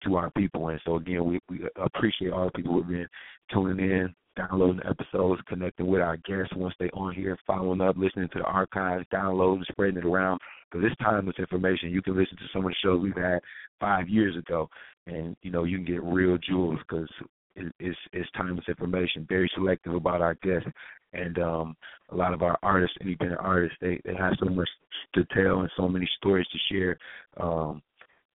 to 0.04 0.16
our 0.16 0.30
people. 0.32 0.70
And 0.70 0.80
so 0.86 0.98
again, 0.98 1.26
we 1.26 1.40
we 1.50 1.68
appreciate 1.76 2.32
all 2.32 2.46
the 2.46 2.52
people 2.52 2.74
who've 2.74 2.88
been 2.88 3.08
tuning 3.52 3.80
in 3.80 4.16
downloading 4.38 4.82
episodes, 4.88 5.42
connecting 5.48 5.88
with 5.88 6.02
our 6.02 6.18
guests 6.18 6.56
once 6.56 6.74
they're 6.80 6.94
on 6.94 7.14
here, 7.14 7.38
following 7.46 7.82
up, 7.82 7.98
listening 7.98 8.30
to 8.30 8.40
the 8.40 8.46
archives, 8.46 9.06
downloading, 9.12 9.66
spreading 9.70 9.98
it 9.98 10.06
around. 10.06 10.40
Because 10.70 10.88
this 10.88 10.98
timeless 11.02 11.36
information, 11.40 11.90
you 11.90 12.02
can 12.02 12.16
listen 12.16 12.38
to 12.38 12.44
some 12.54 12.66
of 12.66 12.72
the 12.72 12.76
shows 12.84 13.02
we've 13.02 13.16
had 13.16 13.40
five 13.80 14.08
years 14.08 14.38
ago, 14.38 14.70
and 15.08 15.36
you 15.42 15.52
know 15.52 15.64
you 15.64 15.78
can 15.78 15.86
get 15.86 16.04
real 16.04 16.38
jewels 16.38 16.80
because 16.88 17.10
it's 17.56 17.98
it's 18.14 18.30
timeless 18.36 18.66
information. 18.68 19.26
Very 19.28 19.50
selective 19.56 19.94
about 19.94 20.22
our 20.22 20.36
guests, 20.36 20.70
and 21.14 21.40
um, 21.40 21.76
a 22.10 22.16
lot 22.16 22.34
of 22.34 22.42
our 22.42 22.58
artists, 22.64 22.98
independent 23.02 23.40
artists, 23.42 23.78
they 23.82 24.00
they 24.06 24.14
have 24.16 24.34
so 24.40 24.50
much 24.50 24.70
to 25.16 25.26
tell 25.34 25.62
and 25.62 25.72
so 25.78 25.88
many 25.88 26.08
stories 26.18 26.48
to 26.48 26.74
share. 26.74 26.98
Um, 27.38 27.82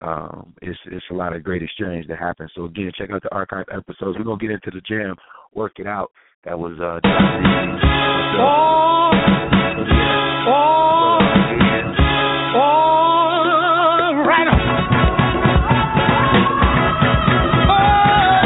um, 0.00 0.54
it's 0.62 0.78
it's 0.86 1.04
a 1.10 1.14
lot 1.14 1.34
of 1.34 1.42
great 1.42 1.62
exchange 1.62 2.06
that 2.08 2.18
happens. 2.18 2.50
So 2.54 2.64
again, 2.66 2.92
check 2.96 3.10
out 3.10 3.22
the 3.22 3.34
archive 3.34 3.66
episodes. 3.72 4.16
We're 4.18 4.24
gonna 4.24 4.38
get 4.38 4.50
into 4.50 4.70
the 4.70 4.80
jam, 4.82 5.16
work 5.54 5.78
it 5.78 5.86
out. 5.86 6.12
That 6.44 6.58
was 6.58 6.78
uh. 6.78 7.00
Oh, 12.54 12.70
right 14.22 14.46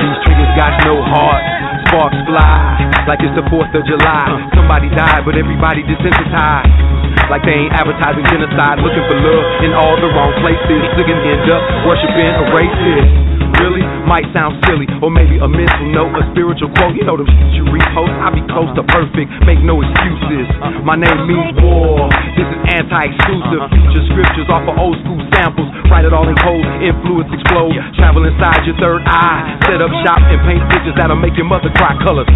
These 0.01 0.19
triggers 0.25 0.53
got 0.57 0.73
no 0.89 1.05
heart, 1.05 1.45
sparks 1.89 2.17
fly 2.27 2.83
like 3.07 3.19
it's 3.21 3.35
the 3.35 3.43
4th 3.51 3.75
of 3.75 3.85
July. 3.85 4.49
Somebody 4.55 4.89
died, 4.95 5.27
but 5.27 5.35
everybody 5.37 5.83
desensitized. 5.83 6.92
Like 7.33 7.49
they 7.49 7.57
ain't 7.57 7.73
advertising 7.73 8.29
genocide, 8.29 8.85
looking 8.85 9.09
for 9.09 9.17
love 9.17 9.65
in 9.65 9.73
all 9.73 9.97
the 9.97 10.13
wrong 10.13 10.37
places. 10.45 10.85
Still 10.93 11.09
end 11.09 11.49
up 11.49 11.65
worshiping 11.89 12.29
a 12.29 12.45
racist. 12.53 13.09
Really? 13.57 13.81
might 14.05 14.29
sound 14.37 14.61
silly, 14.69 14.85
or 15.01 15.09
maybe 15.09 15.41
a 15.41 15.49
mental 15.49 15.89
note, 15.97 16.13
a 16.21 16.29
spiritual 16.37 16.69
quote. 16.77 16.93
You 16.93 17.09
know 17.09 17.17
shit 17.17 17.49
you 17.57 17.65
repost. 17.73 18.13
I 18.21 18.29
be 18.37 18.45
close 18.53 18.69
to 18.77 18.85
perfect, 18.85 19.33
make 19.49 19.65
no 19.65 19.81
excuses. 19.81 20.45
My 20.85 21.01
name 21.01 21.25
means 21.25 21.57
war. 21.57 22.13
This 22.37 22.45
is 22.45 22.61
anti-exclusive. 22.77 23.65
Uh-huh. 23.65 23.77
Future 23.81 24.05
scriptures 24.13 24.49
off 24.53 24.69
of 24.69 24.77
old 24.77 25.01
school 25.01 25.17
samples. 25.33 25.73
Write 25.89 26.05
it 26.05 26.13
all 26.13 26.29
in 26.29 26.37
code, 26.37 26.69
influence 26.85 27.33
explode. 27.33 27.73
Travel 27.97 28.29
inside 28.29 28.69
your 28.69 28.77
third 28.77 29.01
eye. 29.09 29.57
Set 29.65 29.81
up 29.81 29.89
shop 30.05 30.21
and 30.21 30.41
paint 30.45 30.61
pictures 30.69 30.93
that'll 31.01 31.17
make 31.17 31.33
your 31.41 31.49
mother 31.49 31.73
cry 31.81 31.97
colors. 32.05 32.29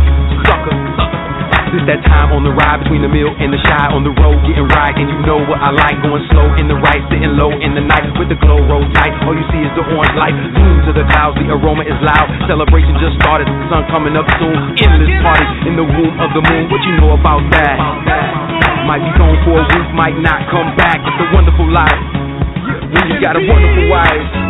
Sucker. 0.49 1.16
This 1.77 1.93
that 1.93 2.09
time 2.09 2.33
on 2.33 2.41
the 2.41 2.57
ride 2.57 2.81
between 2.81 3.05
the 3.05 3.13
mill 3.13 3.37
and 3.37 3.53
the 3.53 3.61
shy 3.69 3.93
on 3.93 4.01
the 4.01 4.09
road, 4.09 4.41
getting 4.49 4.65
right, 4.65 4.97
and 4.97 5.13
you 5.13 5.21
know 5.29 5.45
what 5.45 5.61
I 5.61 5.77
like. 5.77 6.01
Going 6.01 6.25
slow 6.33 6.57
in 6.57 6.73
the 6.73 6.79
right, 6.81 7.05
sitting 7.13 7.37
low 7.37 7.53
in 7.53 7.77
the 7.77 7.85
night 7.85 8.17
with 8.17 8.33
the 8.33 8.39
glow 8.41 8.65
roll 8.65 8.81
tight. 8.97 9.13
All 9.29 9.37
you 9.37 9.45
see 9.53 9.61
is 9.61 9.69
the 9.77 9.85
orange 9.85 10.17
light. 10.17 10.33
Zoom 10.57 10.77
to 10.89 10.97
the 10.97 11.05
clouds, 11.13 11.37
the 11.37 11.53
aroma 11.53 11.85
is 11.85 12.01
loud. 12.01 12.33
Celebration 12.49 12.97
just 12.97 13.21
started, 13.21 13.45
sun 13.69 13.85
coming 13.93 14.17
up 14.17 14.25
soon. 14.41 14.57
Endless 14.81 15.21
party 15.21 15.69
in 15.69 15.77
the 15.77 15.85
womb 15.85 16.17
of 16.17 16.33
the 16.33 16.41
moon. 16.49 16.73
What 16.73 16.81
you 16.81 16.97
know 16.97 17.13
about 17.13 17.45
that? 17.53 17.77
Might 18.89 19.05
be 19.05 19.13
gone 19.21 19.37
for 19.45 19.61
a 19.61 19.67
week, 19.77 19.89
might 19.93 20.17
not 20.17 20.49
come 20.49 20.73
back. 20.81 20.97
It's 21.05 21.21
a 21.21 21.29
wonderful 21.37 21.69
life. 21.69 22.01
When 22.89 23.05
you 23.13 23.21
got 23.21 23.37
a 23.37 23.45
wonderful 23.45 23.85
wife. 23.93 24.46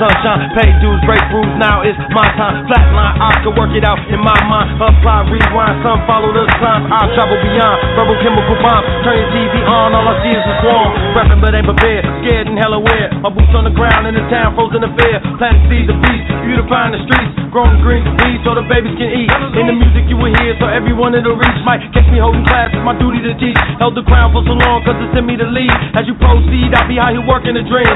Sunshine. 0.00 0.50
Pay 0.58 0.70
dues, 0.82 1.00
break 1.06 1.22
rules, 1.30 1.50
now 1.58 1.84
it's 1.86 1.98
my 2.10 2.26
time. 2.34 2.66
Flatline, 2.66 3.14
I 3.20 3.40
can 3.42 3.52
work 3.54 3.72
it 3.76 3.84
out 3.86 4.00
in 4.10 4.20
my 4.20 4.36
mind. 4.46 4.78
Apply, 4.78 5.28
rewind, 5.30 5.82
some 5.84 6.00
follow 6.08 6.30
the 6.32 6.44
signs. 6.58 6.90
I 6.90 7.06
travel 7.14 7.38
beyond 7.38 7.76
verbal 7.98 8.18
chemical 8.22 8.56
bombs. 8.62 8.86
Turn 9.06 9.16
your 9.18 9.30
TV 9.30 9.54
on, 9.64 9.94
all 9.94 10.06
I 10.08 10.14
see 10.24 10.34
is 10.34 10.44
a 10.44 10.54
swarm. 10.64 10.90
Rapping 11.14 11.40
but 11.40 11.54
ain't 11.54 11.68
prepared, 11.68 12.04
scared 12.24 12.46
and 12.50 12.58
hella 12.58 12.80
weird. 12.80 13.14
My 13.22 13.30
boots 13.30 13.54
on 13.54 13.64
the 13.68 13.74
ground 13.74 14.08
in 14.08 14.14
the 14.14 14.24
town, 14.32 14.56
frozen 14.58 14.82
in 14.82 14.92
fear. 14.98 15.18
Planting 15.38 15.66
seeds 15.70 15.88
of 15.92 15.98
peace, 16.02 16.26
beautifying 16.42 16.92
the 16.96 17.02
streets. 17.06 17.43
Growing 17.54 17.78
green 17.86 18.02
seeds 18.18 18.42
so 18.42 18.50
the 18.58 18.66
babies 18.66 18.98
can 18.98 19.14
eat. 19.14 19.30
In 19.30 19.70
the 19.70 19.76
music 19.78 20.10
you 20.10 20.18
will 20.18 20.34
hear, 20.42 20.58
so 20.58 20.66
everyone 20.66 21.14
it'll 21.14 21.38
reach. 21.38 21.54
Might 21.62 21.86
catch 21.94 22.02
me 22.10 22.18
holding 22.18 22.42
class, 22.42 22.74
it's 22.74 22.82
my 22.82 22.98
duty 22.98 23.22
to 23.22 23.30
teach. 23.38 23.54
Held 23.78 23.94
the 23.94 24.02
crown 24.02 24.34
for 24.34 24.42
so 24.42 24.58
long, 24.58 24.82
cause 24.82 24.98
it's 24.98 25.14
in 25.14 25.22
me 25.22 25.38
to 25.38 25.46
lead. 25.46 25.70
As 25.94 26.02
you 26.02 26.18
proceed, 26.18 26.74
I'll 26.74 26.90
be 26.90 26.98
out 26.98 27.14
here 27.14 27.22
working 27.22 27.54
the 27.54 27.62
dream. 27.62 27.86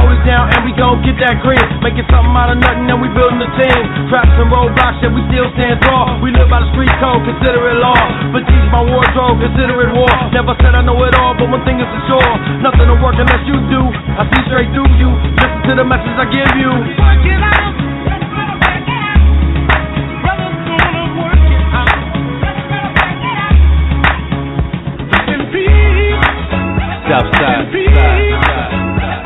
Hold 0.00 0.16
it 0.16 0.24
down 0.24 0.48
and 0.56 0.64
we 0.64 0.72
gon' 0.72 1.04
get 1.04 1.20
that 1.20 1.44
green. 1.44 1.60
Making 1.84 2.08
something 2.08 2.32
out 2.32 2.56
of 2.56 2.58
nothing 2.64 2.88
and 2.88 3.04
we 3.04 3.12
building 3.12 3.36
a 3.44 3.52
team. 3.52 3.84
Traps 4.08 4.32
and 4.32 4.48
roadblocks, 4.48 5.04
yeah, 5.04 5.12
we 5.12 5.20
still 5.28 5.44
stand 5.60 5.84
tall. 5.84 6.16
We 6.24 6.32
live 6.32 6.48
by 6.48 6.64
the 6.64 6.72
street 6.72 6.96
code, 6.96 7.20
consider 7.28 7.68
it 7.68 7.84
law. 7.84 8.00
But 8.32 8.48
these 8.48 8.64
my 8.72 8.80
wardrobe, 8.80 9.44
consider 9.44 9.76
it 9.76 9.92
war. 9.92 10.08
Never 10.32 10.56
said 10.64 10.72
I 10.72 10.80
know 10.80 10.96
it 11.04 11.12
all, 11.20 11.36
but 11.36 11.52
one 11.52 11.60
thing 11.68 11.84
is 11.84 11.88
for 11.92 12.16
sure. 12.16 12.32
Nothing 12.64 12.88
to 12.88 12.96
work 12.96 13.20
unless 13.20 13.44
you 13.44 13.60
do. 13.68 13.92
I 13.92 14.24
see 14.32 14.40
straight 14.48 14.72
through 14.72 14.88
you. 14.96 15.12
Listen 15.36 15.60
to 15.68 15.72
the 15.76 15.84
message 15.84 16.16
I 16.16 16.24
give 16.32 16.52
you. 16.56 16.72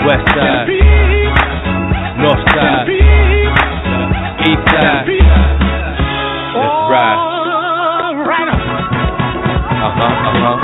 West 0.06 0.22
Side. 0.38 0.70
North 2.22 2.38
side, 2.54 2.86
east 4.46 4.62
side. 4.70 5.02
Let's 6.54 6.78
ride. 6.86 7.18
Uh 9.66 9.90
huh, 9.98 10.06
uh 10.06 10.34
huh. 10.46 10.56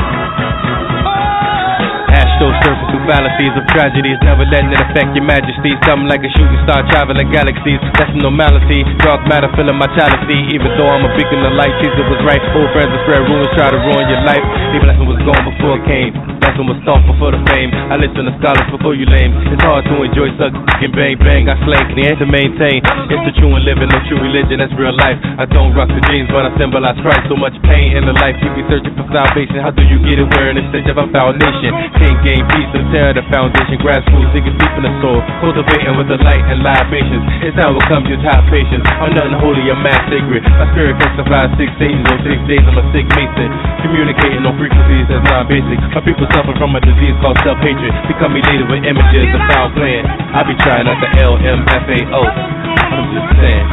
Hash 2.15 2.31
those 2.39 2.55
surface 2.63 2.87
through 2.87 3.03
fallacies 3.11 3.51
of 3.59 3.67
tragedies, 3.75 4.15
never 4.23 4.47
letting 4.47 4.71
it 4.71 4.79
affect 4.79 5.11
your 5.19 5.27
majesty. 5.27 5.75
Something 5.91 6.07
like 6.07 6.23
a 6.23 6.31
shooting 6.39 6.63
star 6.63 6.87
traveling 6.95 7.27
galaxies. 7.35 7.83
That's 7.99 8.15
normality. 8.15 8.87
Dark 9.03 9.27
matter 9.27 9.51
filling 9.59 9.75
my 9.75 9.91
chalice. 9.99 10.23
Even 10.55 10.71
though 10.79 10.87
I'm 10.87 11.03
a 11.03 11.11
beacon 11.19 11.43
of 11.43 11.59
light, 11.59 11.75
Caesar 11.83 12.07
was 12.07 12.23
right. 12.23 12.39
Old 12.55 12.71
friends 12.71 12.95
and 12.95 13.03
spread 13.03 13.27
rumors 13.27 13.51
try 13.59 13.75
to 13.75 13.79
ruin 13.91 14.07
your 14.07 14.23
life. 14.23 14.47
Even 14.79 14.87
lesson 14.87 15.11
was 15.11 15.19
gone 15.27 15.43
before 15.51 15.83
it 15.83 15.85
came. 15.91 16.32
Thoughtful 16.43 17.15
for 17.23 17.31
the 17.31 17.39
fame. 17.47 17.71
I 17.71 17.95
listen 17.95 18.27
to 18.27 18.35
scholars 18.43 18.67
before 18.67 18.99
you 18.99 19.07
lame. 19.07 19.31
It's 19.55 19.63
hard 19.63 19.87
to 19.87 20.03
enjoy 20.03 20.35
suck 20.35 20.51
and 20.51 20.91
bang 20.91 21.15
bang. 21.15 21.47
I 21.47 21.55
slay 21.63 21.79
the 21.95 22.03
end 22.11 22.19
to 22.19 22.27
maintain. 22.27 22.83
It's 22.83 23.23
the 23.23 23.33
true 23.39 23.55
and 23.55 23.63
living, 23.63 23.87
no 23.87 24.03
true 24.11 24.19
religion. 24.19 24.59
That's 24.59 24.75
real 24.75 24.91
life. 24.99 25.15
I 25.39 25.47
don't 25.47 25.71
rock 25.79 25.87
the 25.87 26.03
jeans, 26.11 26.27
but 26.35 26.43
I 26.43 26.51
symbolize 26.59 26.99
Christ. 26.99 27.31
So 27.31 27.39
much 27.39 27.55
pain 27.71 27.95
in 27.95 28.03
the 28.03 28.19
life. 28.19 28.35
You 28.43 28.51
be 28.59 28.67
searching 28.67 28.99
for 28.99 29.07
salvation. 29.15 29.63
How 29.63 29.71
do 29.71 29.87
you 29.87 30.03
get 30.03 30.19
it? 30.19 30.27
Wearing 30.35 30.59
the 30.59 30.67
stench 30.75 30.91
of 30.91 30.99
a 30.99 31.07
foundation. 31.15 31.71
Can't 32.03 32.19
gain 32.27 32.43
peace 32.51 32.73
and 32.75 32.91
tear 32.91 33.15
the 33.15 33.23
foundation. 33.31 33.79
Grassroots 33.79 34.35
digging 34.35 34.59
deep 34.59 34.75
in 34.75 34.83
the 34.83 34.93
soul. 34.99 35.23
Cultivating 35.39 35.95
with 35.95 36.11
the 36.11 36.19
light 36.19 36.43
and 36.51 36.67
libations. 36.67 37.47
It's 37.47 37.55
how 37.63 37.71
it 37.79 37.85
comes. 37.87 38.11
Just 38.11 38.27
have 38.27 38.43
patience. 38.51 38.83
I'm 38.99 39.15
nothing 39.15 39.39
holy, 39.39 39.71
I'm 39.71 39.79
mad 39.87 40.03
sacred. 40.11 40.43
My 40.59 40.67
spirit 40.75 40.99
can 40.99 41.15
survive 41.15 41.55
six 41.55 41.71
days 41.79 41.95
or 42.11 42.19
six 42.27 42.43
days. 42.51 42.65
I'm 42.67 42.75
a 42.75 42.85
sick 42.91 43.07
mason. 43.15 43.49
Communicating 43.87 44.43
on 44.43 44.59
frequencies 44.59 45.07
that's 45.07 45.23
not 45.31 45.47
basic. 45.47 45.79
My 45.95 46.03
people 46.03 46.27
suffer 46.33 46.55
from 46.59 46.75
a 46.77 46.81
disease 46.81 47.15
called 47.21 47.39
self-hatred. 47.45 47.93
Become 48.09 48.37
elated 48.37 48.67
with 48.69 48.83
images 48.85 49.29
of 49.37 49.43
foul 49.53 49.69
playing. 49.77 50.05
I 50.09 50.41
be 50.49 50.57
trying 50.65 50.85
not 50.89 50.99
to 51.01 51.09
L-M-F-A-O. 51.21 52.23
I'm 52.23 53.07
just 53.13 53.31
saying. 53.41 53.67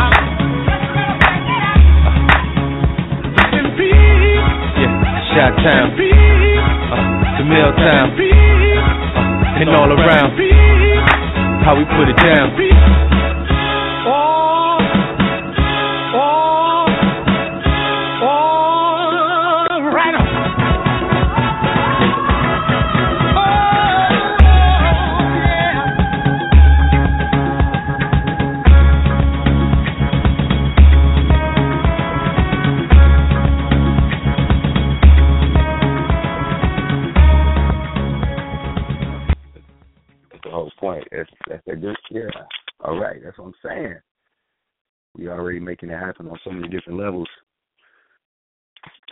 Yeah, 4.80 4.94
Shot 5.36 5.54
Town. 5.64 5.88
Uh, 5.96 7.40
the 7.40 7.46
Mill 7.48 7.72
Town. 7.80 8.08
And 9.60 9.70
all 9.76 9.92
around. 9.92 10.32
How 11.64 11.76
we 11.76 11.84
put 11.86 12.08
it 12.10 12.18
down. 12.18 13.49
Making 45.82 45.96
it 45.96 46.00
happen 46.00 46.28
on 46.28 46.40
so 46.44 46.52
many 46.52 46.68
different 46.68 47.00
levels. 47.00 47.28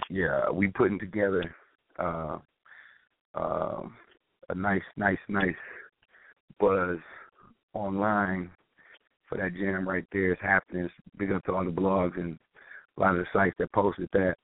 Yeah, 0.09 0.49
we 0.49 0.67
putting 0.67 0.99
together 0.99 1.55
uh, 1.99 2.37
uh, 3.33 3.81
a 4.49 4.55
nice, 4.55 4.81
nice, 4.95 5.17
nice 5.27 5.55
buzz 6.59 6.97
online 7.73 8.49
for 9.27 9.37
that 9.37 9.53
jam 9.55 9.87
right 9.87 10.05
there. 10.11 10.31
It's 10.31 10.41
happening. 10.41 10.85
It's 10.85 10.93
big 11.17 11.31
up 11.31 11.43
to 11.45 11.53
all 11.53 11.65
the 11.65 11.71
blogs 11.71 12.17
and 12.17 12.37
a 12.97 13.01
lot 13.01 13.15
of 13.15 13.19
the 13.19 13.25
sites 13.33 13.55
that 13.59 13.71
posted 13.73 14.09
that. 14.13 14.35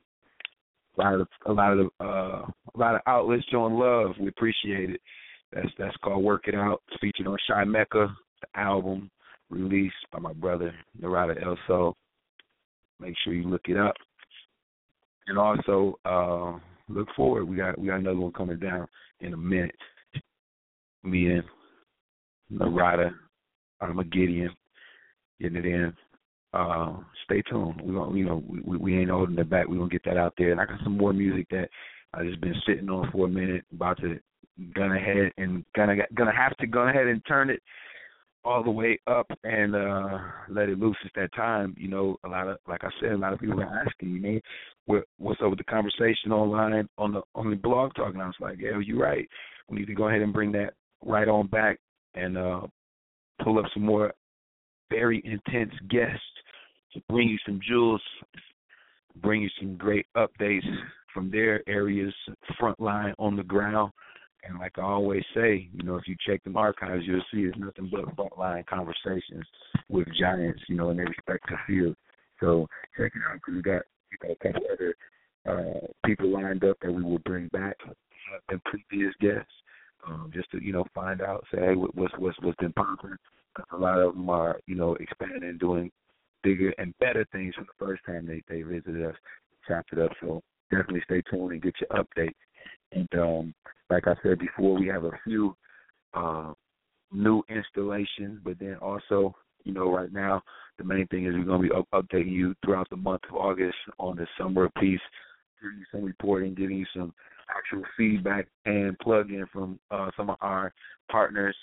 A 0.98 1.02
lot 1.02 1.14
of 1.16 1.20
the, 1.20 1.52
a 1.52 1.54
lot 1.54 1.72
of 1.74 1.78
the, 1.80 2.06
uh, 2.06 2.46
a 2.76 2.78
lot 2.78 2.96
of 2.96 3.02
outlets 3.08 3.44
showing 3.50 3.74
love. 3.74 4.12
We 4.20 4.28
appreciate 4.28 4.92
it. 4.92 5.02
That's 5.52 5.70
that's 5.80 5.96
called 6.04 6.24
Work 6.24 6.48
It 6.48 6.56
Out. 6.56 6.82
Featured 7.02 7.28
on 7.28 7.38
Shy 7.48 7.64
Mecca, 7.64 8.16
the 8.42 8.60
album 8.60 9.10
released 9.50 9.96
by 10.12 10.20
my 10.20 10.34
brother 10.34 10.74
Narada 11.00 11.34
El 11.44 11.58
Sol. 11.68 11.96
Make 13.04 13.16
sure 13.24 13.34
you 13.34 13.50
look 13.50 13.64
it 13.68 13.78
up, 13.78 13.96
and 15.28 15.38
also 15.38 16.00
uh, 16.06 16.58
look 16.88 17.10
forward. 17.18 17.44
We 17.46 17.58
got 17.58 17.78
we 17.78 17.88
got 17.88 18.00
another 18.00 18.18
one 18.18 18.32
coming 18.32 18.60
down 18.60 18.88
in 19.20 19.34
a 19.34 19.38
minute. 19.38 19.76
Me 21.04 21.28
and 21.28 21.44
Narada 22.50 23.12
Armageddon 23.82 24.56
getting 25.42 25.58
it 25.58 25.66
in. 25.66 25.94
Uh, 26.54 26.94
stay 27.26 27.42
tuned. 27.42 27.82
We 27.82 27.94
going 27.94 28.16
you 28.16 28.26
know 28.26 28.42
we, 28.48 28.78
we 28.78 28.98
ain't 28.98 29.10
holding 29.10 29.38
it 29.38 29.50
back. 29.50 29.68
We 29.68 29.78
gonna 29.78 29.90
get 29.90 30.06
that 30.06 30.18
out 30.18 30.34
there. 30.38 30.52
And 30.52 30.62
I 30.62 30.66
got 30.66 30.80
some 30.84 30.98
more 30.98 31.12
music 31.12 31.48
that 31.52 31.68
I 32.14 32.24
just 32.24 32.40
been 32.40 32.56
sitting 32.66 32.90
on 32.90 33.12
for 33.12 33.26
a 33.26 33.30
minute. 33.30 33.66
About 33.74 33.98
to 33.98 34.18
gonna 34.74 34.96
ahead 34.96 35.34
and 35.38 35.66
gonna 35.76 35.98
gonna 36.16 36.36
have 36.36 36.56
to 36.58 36.68
go 36.68 36.88
ahead 36.88 37.08
and 37.08 37.22
turn 37.28 37.50
it 37.50 37.62
all 38.46 38.64
the 38.64 38.72
way 38.72 39.00
up 39.08 39.28
and 39.44 39.76
uh 39.76 40.18
let 40.50 40.70
it 40.70 40.80
loose 40.80 40.98
at 41.06 41.12
that 41.16 41.34
time. 41.34 41.76
You 41.78 41.88
know, 41.88 42.18
a 42.26 42.30
lot 42.30 42.48
of 42.48 42.58
like 42.68 42.84
I 42.84 42.90
said, 43.00 43.12
a 43.12 43.18
lot 43.18 43.34
of 43.34 43.40
people 43.40 43.62
are 43.62 43.84
asking, 43.86 44.10
you 44.10 44.20
know, 44.20 44.40
what 44.86 45.04
what's 45.18 45.42
up 45.42 45.50
with 45.50 45.60
the 45.60 45.66
conversation 45.66 46.32
online 46.32 46.88
on 46.98 47.14
the 47.14 47.22
on 47.36 47.50
the 47.50 47.56
blog 47.56 47.94
talk 47.96 48.14
and 48.14 48.22
I 48.22 48.28
was 48.28 48.36
like, 48.40 48.58
Yeah, 48.60 48.80
you're 48.84 49.00
right. 49.00 49.28
We 49.70 49.80
need 49.80 49.88
to 49.88 49.96
go 49.96 50.08
ahead 50.10 50.22
and 50.22 50.34
bring 50.34 50.52
that 50.54 50.74
right 51.06 51.28
on 51.28 51.48
back 51.48 51.80
and 52.16 52.38
uh 52.38 52.62
pull 53.44 53.60
up 53.60 53.66
some 53.74 53.86
more 53.86 54.14
very 54.90 55.22
intense 55.26 55.74
guests 55.90 56.22
to 56.94 57.02
bring 57.10 57.28
you 57.28 57.38
some 57.46 57.60
jewels, 57.68 58.02
bring 59.22 59.42
you 59.42 59.50
some 59.60 59.76
great 59.76 60.06
updates 60.16 60.68
from 61.14 61.32
their 61.32 61.68
areas, 61.68 62.14
front 62.60 62.80
line 62.80 63.14
on 63.20 63.36
the 63.36 63.44
ground. 63.44 63.92
And 64.46 64.60
like 64.60 64.78
I 64.78 64.82
always 64.82 65.24
say, 65.34 65.70
you 65.74 65.84
know, 65.84 65.96
if 65.96 66.08
you 66.08 66.16
check 66.28 66.44
them 66.44 66.58
archives, 66.58 67.04
you'll 67.06 67.24
see 67.34 67.42
it's 67.42 67.58
nothing 67.58 67.90
but 67.92 68.16
frontline 68.16 68.66
conversations 68.66 69.46
with 69.90 70.08
giants, 70.20 70.62
you 70.68 70.76
know, 70.76 70.90
in 70.90 70.98
their 70.98 71.06
respective 71.06 71.58
fields. 71.66 71.98
So 72.40 72.68
check 72.98 73.14
it 73.16 73.22
out 73.30 73.36
because 73.36 73.56
we 73.56 73.62
got 73.62 73.84
you 74.12 74.18
know 74.24 74.36
a 74.40 74.52
couple 74.52 74.68
other 74.72 74.96
uh, 75.50 75.88
people 76.06 76.30
lined 76.30 76.64
up 76.64 76.78
that 76.82 76.92
we 76.92 77.04
will 77.04 77.20
bring 77.20 77.48
back 77.50 77.78
and 78.50 78.62
previous 78.64 79.14
guests, 79.20 79.52
um, 80.08 80.32
just 80.34 80.50
to 80.52 80.64
you 80.64 80.74
know 80.74 80.86
find 80.94 81.22
out, 81.22 81.46
say 81.54 81.60
hey, 81.60 81.74
what's 81.76 82.14
what's 82.18 82.38
what's 82.42 82.58
been 82.60 82.74
popular. 82.74 83.18
Cause 83.56 83.66
a 83.72 83.78
lot 83.78 84.00
of 84.00 84.16
them 84.16 84.30
are 84.30 84.60
you 84.66 84.76
know 84.76 84.96
expanding 84.96 85.44
and 85.44 85.60
doing 85.60 85.92
bigger 86.44 86.74
and 86.78 86.98
better 87.00 87.26
things 87.32 87.56
from 87.56 87.66
the 87.66 87.86
first 87.86 88.04
time 88.06 88.26
they 88.26 88.42
they 88.50 88.64
visited 88.64 89.06
us, 89.06 89.16
chopped 89.68 89.94
it 89.94 90.00
up. 90.00 90.12
So 90.22 90.42
definitely 90.72 91.04
stay 91.06 91.22
tuned 91.30 91.52
and 91.52 91.62
get 91.62 91.76
your 91.80 92.04
update. 92.04 92.34
And 92.92 93.10
um, 93.16 93.54
like 93.94 94.08
I 94.08 94.16
said 94.24 94.40
before, 94.40 94.80
we 94.80 94.88
have 94.88 95.04
a 95.04 95.12
few 95.24 95.56
uh, 96.14 96.54
new 97.12 97.44
installations, 97.48 98.40
but 98.44 98.60
then 98.60 98.76
also, 98.82 99.36
you 99.64 99.74
know, 99.74 99.92
right 99.92 100.12
now 100.12 100.42
the 100.78 100.84
main 100.84 101.08
thing 101.08 101.26
is 101.26 101.34
we're 101.34 101.44
going 101.44 101.62
to 101.62 101.70
be 101.70 101.76
up- 101.76 101.88
updating 101.94 102.32
you 102.32 102.56
throughout 102.64 102.90
the 102.90 102.98
month 102.98 103.22
of 103.30 103.36
August 103.36 103.76
on 104.00 104.16
the 104.16 104.28
summer 104.38 104.70
peace, 104.80 105.00
giving 105.62 105.78
you 105.78 105.86
some 105.92 106.04
reporting, 106.04 106.56
giving 106.56 106.78
you 106.78 106.86
some 106.96 107.14
actual 107.56 107.84
feedback 107.96 108.48
and 108.66 108.98
plug 109.00 109.30
in 109.30 109.46
from 109.54 109.80
uh, 109.92 110.10
some 110.18 110.30
of 110.30 110.38
our 110.42 110.74
partners 111.12 111.56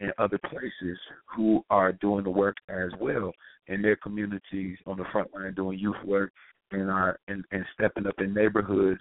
in 0.00 0.10
other 0.18 0.38
places 0.38 0.98
who 1.34 1.64
are 1.70 1.92
doing 1.92 2.24
the 2.24 2.30
work 2.30 2.56
as 2.68 2.90
well 3.00 3.32
in 3.68 3.80
their 3.80 3.96
communities 3.96 4.76
on 4.86 4.96
the 4.98 5.04
front 5.12 5.32
line 5.34 5.54
doing 5.54 5.78
youth 5.78 5.96
work 6.04 6.32
and 6.72 6.90
are 6.90 7.18
and, 7.28 7.44
and 7.52 7.64
stepping 7.74 8.06
up 8.06 8.14
in 8.18 8.34
neighborhoods, 8.34 9.00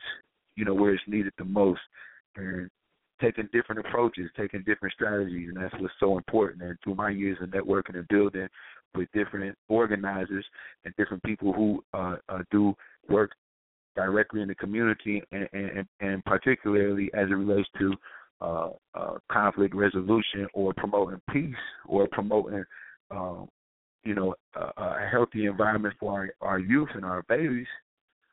you 0.55 0.65
know, 0.65 0.73
where 0.73 0.93
it's 0.93 1.03
needed 1.07 1.33
the 1.37 1.45
most 1.45 1.79
and 2.35 2.69
taking 3.21 3.49
different 3.51 3.85
approaches, 3.85 4.29
taking 4.37 4.63
different 4.63 4.93
strategies 4.93 5.49
and 5.49 5.57
that's 5.57 5.73
what's 5.79 5.93
so 5.99 6.17
important. 6.17 6.61
And 6.61 6.77
through 6.83 6.95
my 6.95 7.09
years 7.09 7.37
of 7.41 7.49
networking 7.49 7.95
and 7.95 8.07
building 8.07 8.47
with 8.95 9.09
different 9.13 9.55
organizers 9.67 10.45
and 10.85 10.93
different 10.97 11.21
people 11.23 11.53
who 11.53 11.83
uh, 11.93 12.15
uh 12.29 12.39
do 12.51 12.73
work 13.09 13.31
directly 13.95 14.41
in 14.41 14.47
the 14.47 14.55
community 14.55 15.21
and, 15.31 15.47
and, 15.53 15.85
and 15.99 16.23
particularly 16.25 17.09
as 17.13 17.29
it 17.29 17.33
relates 17.33 17.67
to 17.77 17.93
uh, 18.41 18.69
uh, 18.95 19.17
conflict 19.29 19.75
resolution 19.75 20.47
or 20.53 20.73
promoting 20.75 21.19
peace 21.29 21.53
or 21.85 22.07
promoting 22.07 22.63
um, 23.11 23.49
you 24.03 24.15
know, 24.15 24.33
a, 24.55 24.59
a 24.81 25.09
healthy 25.11 25.45
environment 25.45 25.93
for 25.99 26.13
our, 26.13 26.29
our 26.41 26.59
youth 26.59 26.89
and 26.95 27.05
our 27.05 27.23
babies. 27.23 27.67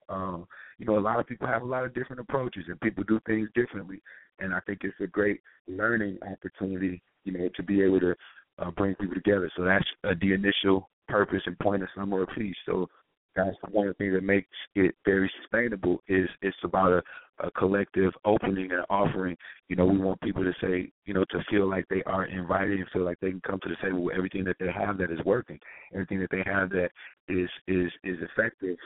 Um, 0.08 0.46
you 0.78 0.86
know, 0.86 0.98
a 0.98 1.00
lot 1.00 1.18
of 1.18 1.26
people 1.26 1.46
have 1.46 1.62
a 1.62 1.66
lot 1.66 1.84
of 1.84 1.94
different 1.94 2.20
approaches 2.20 2.64
and 2.68 2.80
people 2.80 3.04
do 3.04 3.20
things 3.26 3.48
differently. 3.54 4.02
And 4.38 4.54
I 4.54 4.60
think 4.60 4.80
it's 4.82 4.94
a 5.00 5.06
great 5.06 5.40
learning 5.66 6.18
opportunity, 6.30 7.02
you 7.24 7.32
know, 7.32 7.48
to 7.56 7.62
be 7.62 7.82
able 7.82 8.00
to 8.00 8.14
uh, 8.58 8.70
bring 8.70 8.94
people 8.96 9.14
together. 9.14 9.50
So 9.56 9.64
that's 9.64 9.84
uh, 10.04 10.14
the 10.20 10.32
initial 10.32 10.90
purpose 11.08 11.42
and 11.46 11.58
point 11.58 11.82
of 11.82 11.88
Summer 11.96 12.22
of 12.22 12.28
Peace. 12.36 12.56
So 12.66 12.88
that's 13.34 13.56
one 13.70 13.86
of 13.86 13.96
the 13.96 14.04
things 14.04 14.14
that 14.14 14.24
makes 14.24 14.48
it 14.74 14.94
very 15.04 15.30
sustainable 15.42 16.02
is 16.08 16.28
it's 16.40 16.56
about 16.64 16.92
a, 16.92 17.02
a 17.46 17.50
collective 17.52 18.12
opening 18.24 18.72
and 18.72 18.84
offering. 18.88 19.36
You 19.68 19.76
know, 19.76 19.84
we 19.84 19.98
want 19.98 20.20
people 20.22 20.42
to 20.42 20.54
say, 20.60 20.90
you 21.04 21.12
know, 21.14 21.24
to 21.30 21.44
feel 21.50 21.68
like 21.68 21.86
they 21.88 22.02
are 22.04 22.24
invited 22.24 22.78
and 22.80 22.88
feel 22.92 23.04
like 23.04 23.18
they 23.20 23.30
can 23.30 23.42
come 23.46 23.60
to 23.62 23.68
the 23.68 23.76
table 23.82 24.04
with 24.04 24.16
everything 24.16 24.44
that 24.44 24.56
they 24.58 24.72
have 24.72 24.96
that 24.98 25.10
is 25.10 25.20
working, 25.24 25.58
everything 25.92 26.18
that 26.20 26.30
they 26.30 26.42
have 26.46 26.70
that 26.70 26.90
is 27.28 27.48
is 27.68 27.90
is 28.04 28.16
effective, 28.22 28.78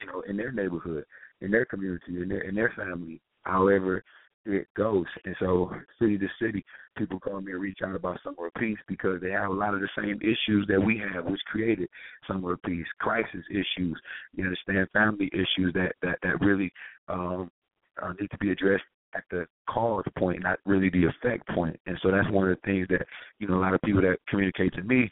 you 0.00 0.06
know, 0.06 0.22
in 0.28 0.36
their 0.36 0.52
neighborhood, 0.52 1.04
in 1.40 1.50
their 1.50 1.64
community, 1.64 2.22
in 2.22 2.28
their 2.28 2.42
in 2.42 2.54
their 2.54 2.72
family. 2.76 3.20
However, 3.42 4.02
it 4.46 4.68
goes. 4.76 5.06
And 5.24 5.34
so, 5.40 5.70
city 5.98 6.18
to 6.18 6.26
city, 6.40 6.64
people 6.96 7.18
call 7.18 7.40
me 7.40 7.52
and 7.52 7.60
reach 7.60 7.78
out 7.84 7.94
about 7.94 8.20
Summer 8.22 8.46
of 8.46 8.54
Peace 8.54 8.78
because 8.88 9.20
they 9.20 9.30
have 9.30 9.50
a 9.50 9.54
lot 9.54 9.74
of 9.74 9.80
the 9.80 9.88
same 9.96 10.18
issues 10.22 10.66
that 10.68 10.80
we 10.80 11.02
have, 11.12 11.24
which 11.24 11.40
created 11.46 11.88
Summer 12.26 12.52
of 12.52 12.62
Peace, 12.62 12.86
crisis 13.00 13.44
issues, 13.50 14.00
you 14.34 14.44
understand, 14.44 14.88
family 14.92 15.30
issues 15.32 15.72
that 15.74 15.92
that 16.02 16.18
that 16.22 16.40
really 16.40 16.72
um, 17.08 17.50
uh, 18.02 18.12
need 18.20 18.30
to 18.30 18.38
be 18.38 18.50
addressed 18.50 18.84
at 19.14 19.24
the 19.30 19.46
cause 19.68 20.04
point, 20.18 20.42
not 20.42 20.58
really 20.66 20.90
the 20.90 21.04
effect 21.06 21.48
point. 21.48 21.78
And 21.86 21.98
so 22.02 22.10
that's 22.10 22.30
one 22.30 22.48
of 22.48 22.56
the 22.56 22.66
things 22.70 22.86
that 22.88 23.06
you 23.38 23.48
know 23.48 23.56
a 23.56 23.60
lot 23.60 23.74
of 23.74 23.80
people 23.82 24.02
that 24.02 24.18
communicate 24.28 24.74
to 24.74 24.82
me 24.82 25.10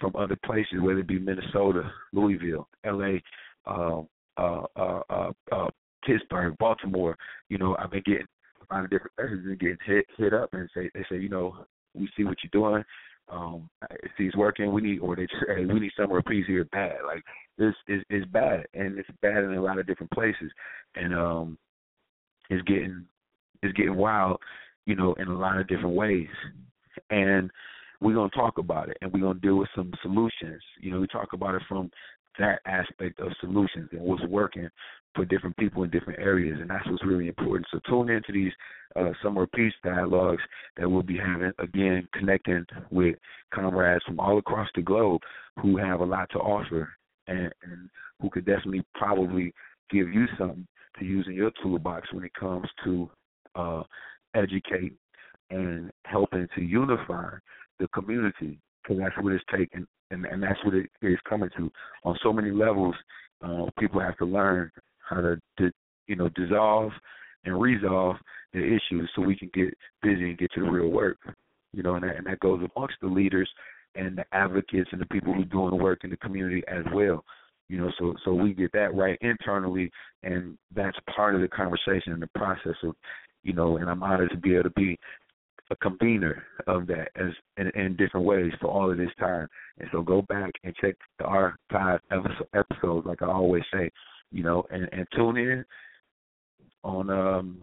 from 0.00 0.14
other 0.14 0.36
places, 0.44 0.80
whether 0.80 1.00
it 1.00 1.08
be 1.08 1.18
Minnesota, 1.18 1.90
Louisville, 2.12 2.68
L.A. 2.84 3.22
Um, 3.66 4.06
uh, 4.36 4.62
uh, 4.76 5.00
uh, 5.10 5.30
uh, 5.52 5.68
Pittsburgh, 6.04 6.56
Baltimore. 6.58 7.16
You 7.48 7.58
know, 7.58 7.76
I've 7.78 7.90
been 7.90 8.02
getting 8.04 8.26
find 8.68 8.88
different 8.90 9.12
messages 9.18 9.46
and 9.46 9.58
getting 9.58 9.78
hit 9.86 10.06
hit 10.16 10.34
up 10.34 10.50
and 10.52 10.68
say 10.74 10.90
they 10.94 11.04
say, 11.10 11.20
you 11.20 11.28
know, 11.28 11.66
we 11.94 12.08
see 12.16 12.24
what 12.24 12.38
you're 12.42 12.50
doing. 12.52 12.84
Um, 13.28 13.68
if 13.90 14.12
he's 14.16 14.34
working, 14.36 14.72
we 14.72 14.82
need 14.82 15.00
or 15.00 15.16
they 15.16 15.26
say, 15.26 15.54
hey, 15.56 15.64
we 15.64 15.80
need 15.80 15.92
somewhere 15.96 16.22
peace 16.22 16.46
here 16.46 16.64
bad. 16.64 16.96
Like 17.06 17.24
this 17.58 17.74
is 17.88 18.02
is 18.10 18.24
bad 18.26 18.66
and 18.74 18.98
it's 18.98 19.08
bad 19.22 19.44
in 19.44 19.54
a 19.54 19.62
lot 19.62 19.78
of 19.78 19.86
different 19.86 20.12
places. 20.12 20.50
And 20.94 21.14
um 21.14 21.58
it's 22.50 22.62
getting 22.66 23.04
it's 23.62 23.72
getting 23.74 23.96
wild, 23.96 24.38
you 24.84 24.94
know, 24.94 25.14
in 25.14 25.28
a 25.28 25.38
lot 25.38 25.58
of 25.58 25.68
different 25.68 25.96
ways. 25.96 26.28
And 27.10 27.50
we're 28.00 28.14
gonna 28.14 28.30
talk 28.30 28.58
about 28.58 28.90
it 28.90 28.98
and 29.00 29.12
we're 29.12 29.20
gonna 29.20 29.40
deal 29.40 29.56
with 29.56 29.68
some 29.74 29.92
solutions. 30.02 30.62
You 30.80 30.92
know, 30.92 31.00
we 31.00 31.06
talk 31.06 31.32
about 31.32 31.54
it 31.54 31.62
from 31.68 31.90
that 32.38 32.60
aspect 32.66 33.20
of 33.20 33.32
solutions 33.40 33.88
and 33.92 34.00
what's 34.00 34.24
working 34.26 34.68
for 35.14 35.24
different 35.24 35.56
people 35.56 35.82
in 35.82 35.90
different 35.90 36.20
areas, 36.20 36.58
and 36.60 36.68
that's 36.68 36.86
what's 36.88 37.04
really 37.04 37.28
important. 37.28 37.66
So 37.72 37.80
tune 37.88 38.10
into 38.10 38.32
these 38.32 38.52
uh, 38.94 39.12
summer 39.22 39.46
peace 39.46 39.72
dialogues 39.82 40.42
that 40.76 40.88
we'll 40.88 41.02
be 41.02 41.16
having 41.16 41.52
again, 41.58 42.06
connecting 42.12 42.64
with 42.90 43.16
comrades 43.52 44.04
from 44.04 44.20
all 44.20 44.38
across 44.38 44.68
the 44.74 44.82
globe 44.82 45.22
who 45.60 45.76
have 45.76 46.00
a 46.00 46.04
lot 46.04 46.28
to 46.32 46.38
offer 46.38 46.90
and, 47.26 47.52
and 47.62 47.88
who 48.20 48.30
could 48.30 48.44
definitely 48.44 48.84
probably 48.94 49.52
give 49.90 50.08
you 50.08 50.26
something 50.38 50.66
to 50.98 51.04
use 51.04 51.26
in 51.28 51.34
your 51.34 51.50
toolbox 51.62 52.12
when 52.12 52.24
it 52.24 52.32
comes 52.34 52.66
to 52.84 53.10
uh, 53.54 53.82
educate 54.34 54.94
and 55.50 55.90
helping 56.04 56.46
to 56.54 56.62
unify 56.62 57.30
the 57.78 57.88
community 57.88 58.58
because 58.82 58.98
that's 58.98 59.16
what 59.20 59.32
it's 59.32 59.44
taking 59.54 59.86
and, 60.10 60.24
and 60.26 60.42
that's 60.42 60.62
what 60.64 60.74
it 60.74 60.88
is 61.02 61.18
coming 61.28 61.50
to 61.56 61.70
on 62.04 62.16
so 62.22 62.32
many 62.32 62.50
levels. 62.50 62.94
Uh, 63.42 63.66
people 63.78 64.00
have 64.00 64.16
to 64.18 64.24
learn 64.24 64.70
how 65.08 65.20
to, 65.20 65.36
to 65.58 65.70
you 66.06 66.16
know 66.16 66.28
dissolve 66.30 66.92
and 67.44 67.60
resolve 67.60 68.16
the 68.52 68.60
issues 68.60 69.10
so 69.14 69.22
we 69.22 69.36
can 69.36 69.50
get 69.54 69.72
busy 70.02 70.30
and 70.30 70.38
get 70.38 70.50
to 70.52 70.60
the 70.60 70.70
real 70.70 70.88
work. 70.88 71.18
You 71.72 71.82
know, 71.82 71.94
and 71.96 72.04
that, 72.04 72.16
and 72.16 72.26
that 72.26 72.40
goes 72.40 72.66
amongst 72.76 72.96
the 73.02 73.08
leaders 73.08 73.48
and 73.94 74.18
the 74.18 74.24
advocates 74.32 74.88
and 74.92 75.00
the 75.00 75.06
people 75.06 75.32
who 75.34 75.42
are 75.42 75.46
doing 75.46 75.70
the 75.70 75.82
work 75.82 76.04
in 76.04 76.10
the 76.10 76.16
community 76.18 76.62
as 76.68 76.84
well. 76.92 77.24
You 77.68 77.78
know, 77.78 77.90
so 77.98 78.14
so 78.24 78.32
we 78.32 78.52
get 78.52 78.72
that 78.72 78.94
right 78.94 79.18
internally, 79.20 79.90
and 80.22 80.56
that's 80.74 80.96
part 81.14 81.34
of 81.34 81.40
the 81.40 81.48
conversation 81.48 82.12
and 82.12 82.22
the 82.22 82.30
process 82.34 82.76
of, 82.84 82.94
you 83.42 83.52
know, 83.52 83.78
and 83.78 83.90
I'm 83.90 84.02
honored 84.02 84.30
to 84.30 84.36
be 84.36 84.54
able 84.54 84.64
to 84.64 84.70
be 84.70 84.98
a 85.70 85.76
convener 85.76 86.44
of 86.66 86.86
that 86.86 87.08
as 87.16 87.32
in, 87.56 87.68
in 87.80 87.96
different 87.96 88.26
ways 88.26 88.52
for 88.60 88.68
all 88.68 88.90
of 88.90 88.98
this 88.98 89.10
time. 89.18 89.48
And 89.78 89.88
so 89.92 90.02
go 90.02 90.22
back 90.22 90.52
and 90.64 90.74
check 90.76 90.94
the 91.18 91.24
archive 91.24 92.00
episodes, 92.10 93.06
like 93.06 93.22
I 93.22 93.26
always 93.26 93.64
say, 93.72 93.90
you 94.30 94.42
know, 94.42 94.64
and, 94.70 94.88
and 94.92 95.06
tune 95.14 95.36
in 95.36 95.64
on 96.84 97.10
um 97.10 97.62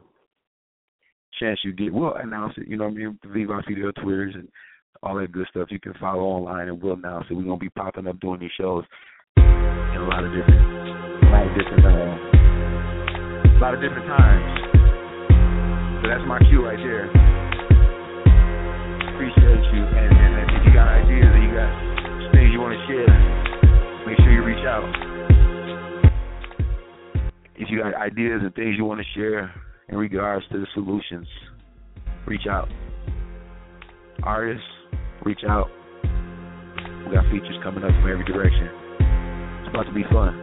chance 1.39 1.59
you 1.63 1.73
get. 1.73 1.93
We'll 1.93 2.15
announce 2.15 2.53
it, 2.57 2.67
you 2.67 2.77
know 2.77 2.85
what 2.85 2.93
I 2.93 2.97
mean? 2.97 3.19
Viva 3.25 3.61
Fidel 3.67 3.91
Twitters 3.93 4.35
and 4.35 4.47
all 5.01 5.15
that 5.15 5.31
good 5.31 5.47
stuff. 5.49 5.69
You 5.71 5.79
can 5.79 5.93
follow 5.99 6.23
online 6.23 6.67
and 6.67 6.81
we'll 6.81 6.93
announce 6.93 7.25
it. 7.29 7.33
We're 7.33 7.43
gonna 7.43 7.57
be 7.57 7.69
popping 7.69 8.07
up 8.07 8.19
doing 8.19 8.39
these 8.39 8.51
shows 8.57 8.83
in 9.37 9.43
a 9.43 10.07
lot 10.07 10.23
of 10.23 10.31
different 10.31 10.61
a 11.23 11.29
lot 11.31 11.47
of 11.47 11.53
different 11.57 11.85
uh, 11.85 11.89
a 13.49 13.59
lot 13.59 13.73
of 13.73 13.81
different 13.81 14.07
times. 14.07 14.59
So 16.03 16.09
that's 16.09 16.27
my 16.27 16.39
cue 16.49 16.65
right 16.65 16.77
there. 16.77 17.32
Appreciate 19.23 19.63
you 19.71 19.83
and, 19.87 20.11
and 20.11 20.51
if 20.51 20.67
you 20.67 20.73
got 20.73 20.87
ideas 20.91 21.31
and 21.31 21.43
you 21.47 21.55
got 21.55 21.71
things 22.35 22.51
you 22.51 22.59
want 22.59 22.75
to 22.75 22.83
share, 22.91 23.07
make 24.05 24.17
sure 24.19 24.31
you 24.35 24.43
reach 24.43 24.65
out 24.67 24.83
if 27.55 27.69
you 27.69 27.81
got 27.81 27.95
ideas 27.95 28.41
and 28.43 28.53
things 28.55 28.75
you 28.77 28.83
want 28.83 28.99
to 28.99 29.05
share 29.15 29.53
in 29.87 29.97
regards 29.97 30.45
to 30.51 30.59
the 30.59 30.67
solutions, 30.73 31.27
reach 32.27 32.47
out. 32.49 32.67
Artists, 34.23 34.67
reach 35.23 35.39
out. 35.47 35.69
We 37.07 37.15
got 37.15 37.23
features 37.31 37.55
coming 37.63 37.83
up 37.83 37.91
from 37.91 38.11
every 38.11 38.25
direction. 38.25 38.67
It's 39.61 39.69
about 39.69 39.83
to 39.83 39.93
be 39.93 40.03
fun. 40.11 40.35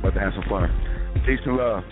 About 0.00 0.14
to 0.14 0.20
have 0.20 0.32
some 0.34 0.48
fun. 0.48 0.70
Peace 1.24 1.38
and 1.46 1.56
love. 1.56 1.84